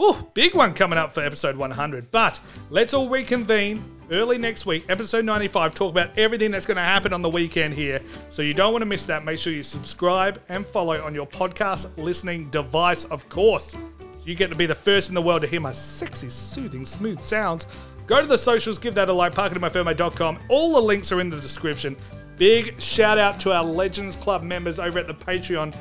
Ooh, 0.00 0.16
big 0.32 0.54
one 0.54 0.72
coming 0.72 0.98
up 0.98 1.12
for 1.12 1.22
episode 1.22 1.56
100. 1.56 2.10
But 2.10 2.40
let's 2.70 2.94
all 2.94 3.08
reconvene 3.08 3.84
early 4.10 4.38
next 4.38 4.66
week, 4.66 4.86
episode 4.88 5.24
95, 5.24 5.74
talk 5.74 5.90
about 5.90 6.18
everything 6.18 6.50
that's 6.50 6.66
going 6.66 6.76
to 6.76 6.82
happen 6.82 7.12
on 7.12 7.22
the 7.22 7.28
weekend 7.28 7.74
here. 7.74 8.00
So 8.28 8.42
you 8.42 8.54
don't 8.54 8.72
want 8.72 8.82
to 8.82 8.86
miss 8.86 9.06
that. 9.06 9.24
Make 9.24 9.38
sure 9.38 9.52
you 9.52 9.62
subscribe 9.62 10.42
and 10.48 10.66
follow 10.66 11.00
on 11.02 11.14
your 11.14 11.26
podcast 11.26 11.96
listening 11.96 12.50
device, 12.50 13.04
of 13.04 13.28
course. 13.28 13.72
So 13.72 14.26
you 14.26 14.34
get 14.34 14.50
to 14.50 14.56
be 14.56 14.66
the 14.66 14.74
first 14.74 15.08
in 15.10 15.14
the 15.14 15.22
world 15.22 15.42
to 15.42 15.46
hear 15.46 15.60
my 15.60 15.72
sexy, 15.72 16.28
soothing, 16.28 16.84
smooth 16.84 17.20
sounds. 17.20 17.66
Go 18.06 18.20
to 18.20 18.26
the 18.26 18.38
socials, 18.38 18.78
give 18.78 18.94
that 18.96 19.08
a 19.08 19.12
like, 19.12 19.34
parkitinmyferme.com. 19.34 20.38
All 20.48 20.72
the 20.72 20.80
links 20.82 21.12
are 21.12 21.20
in 21.20 21.30
the 21.30 21.40
description. 21.40 21.96
Big 22.40 22.80
shout 22.80 23.18
out 23.18 23.38
to 23.38 23.52
our 23.52 23.62
Legends 23.62 24.16
Club 24.16 24.42
members 24.42 24.78
over 24.78 24.98
at 24.98 25.06
the 25.06 25.12
Patreon. 25.12 25.76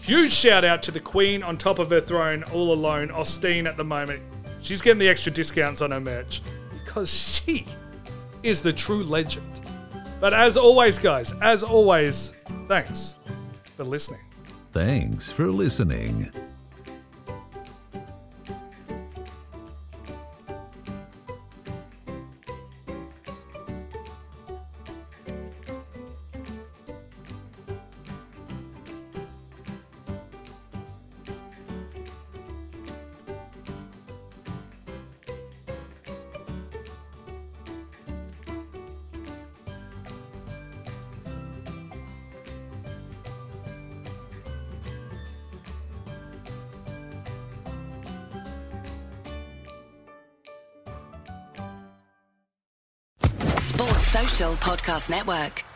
Huge 0.00 0.32
shout 0.32 0.64
out 0.64 0.82
to 0.82 0.90
the 0.90 0.98
Queen 0.98 1.40
on 1.40 1.56
top 1.56 1.78
of 1.78 1.90
her 1.90 2.00
throne, 2.00 2.42
all 2.52 2.72
alone, 2.72 3.12
Austin 3.12 3.64
at 3.68 3.76
the 3.76 3.84
moment. 3.84 4.20
She's 4.60 4.82
getting 4.82 4.98
the 4.98 5.08
extra 5.08 5.30
discounts 5.30 5.80
on 5.82 5.92
her 5.92 6.00
merch 6.00 6.42
because 6.72 7.12
she 7.12 7.64
is 8.42 8.60
the 8.60 8.72
true 8.72 9.04
legend. 9.04 9.46
But 10.18 10.34
as 10.34 10.56
always, 10.56 10.98
guys, 10.98 11.32
as 11.40 11.62
always, 11.62 12.32
thanks 12.66 13.14
for 13.76 13.84
listening. 13.84 14.18
Thanks 14.72 15.30
for 15.30 15.52
listening. 15.52 16.28
Podcast 54.64 55.10
Network. 55.10 55.73